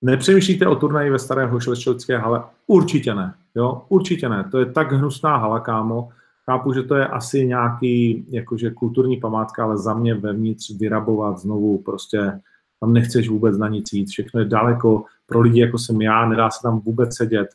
[0.02, 2.44] Nepřemýšlíte o turnaji ve staré hošlečovské hale?
[2.66, 3.34] Určitě ne.
[3.54, 3.82] Jo?
[3.88, 4.48] Určitě ne.
[4.50, 6.08] To je tak hnusná hala, kámo.
[6.44, 11.78] Chápu, že to je asi nějaký jakože kulturní památka, ale za mě vevnitř vyrabovat znovu
[11.78, 12.40] prostě
[12.80, 14.08] tam nechceš vůbec na nic jít.
[14.08, 17.48] Všechno je daleko pro lidi, jako jsem já, nedá se tam vůbec sedět.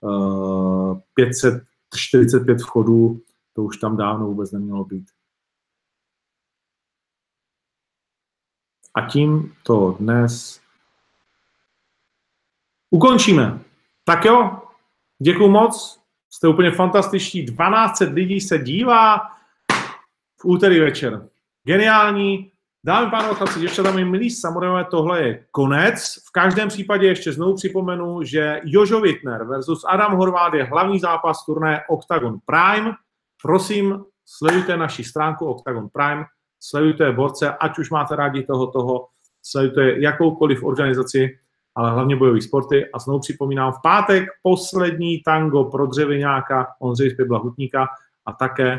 [0.00, 3.20] Uh, 545 vchodů,
[3.60, 5.06] to už tam dávno vůbec nemělo být.
[8.94, 10.60] A tím to dnes
[12.90, 13.60] ukončíme.
[14.04, 14.62] Tak jo,
[15.18, 16.00] děkuji moc,
[16.30, 17.42] jste úplně fantastiční.
[17.42, 19.18] 12 lidí se dívá
[20.40, 21.28] v úterý večer.
[21.64, 22.52] Geniální.
[22.84, 26.24] Dámy, pánové, chlapci, děvčata, mi milí samurajové, tohle je konec.
[26.28, 31.44] V každém případě ještě znovu připomenu, že Jožo Wittner versus Adam Horváth je hlavní zápas
[31.44, 32.92] turné Octagon Prime.
[33.42, 36.24] Prosím, sledujte naši stránku Octagon Prime,
[36.60, 39.06] sledujte borce, ať už máte rádi toho, toho,
[39.42, 41.38] sledujte jakoukoliv organizaci,
[41.74, 42.90] ale hlavně bojové sporty.
[42.92, 47.88] A znovu připomínám, v pátek poslední tango pro dřevěňáka Ondřej Spěbla Hutníka
[48.26, 48.78] a také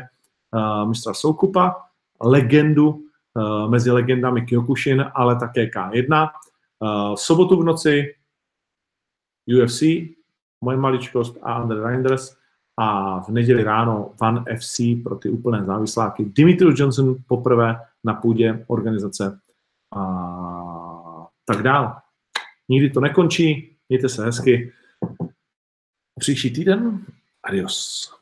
[0.54, 1.76] uh, mistra Soukupa,
[2.20, 6.28] legendu uh, mezi legendami Kyokushin, ale také K1.
[6.78, 8.14] Uh, v sobotu v noci
[9.62, 9.82] UFC,
[10.60, 12.41] moje maličkost a Andre Reinders
[12.76, 16.24] a v neděli ráno Van FC pro ty úplné závisláky.
[16.24, 19.40] Dimitrius Johnson poprvé na půdě organizace
[19.96, 21.96] a tak dál.
[22.68, 24.72] Nikdy to nekončí, mějte se hezky.
[26.18, 27.06] Příští týden,
[27.44, 28.21] adios.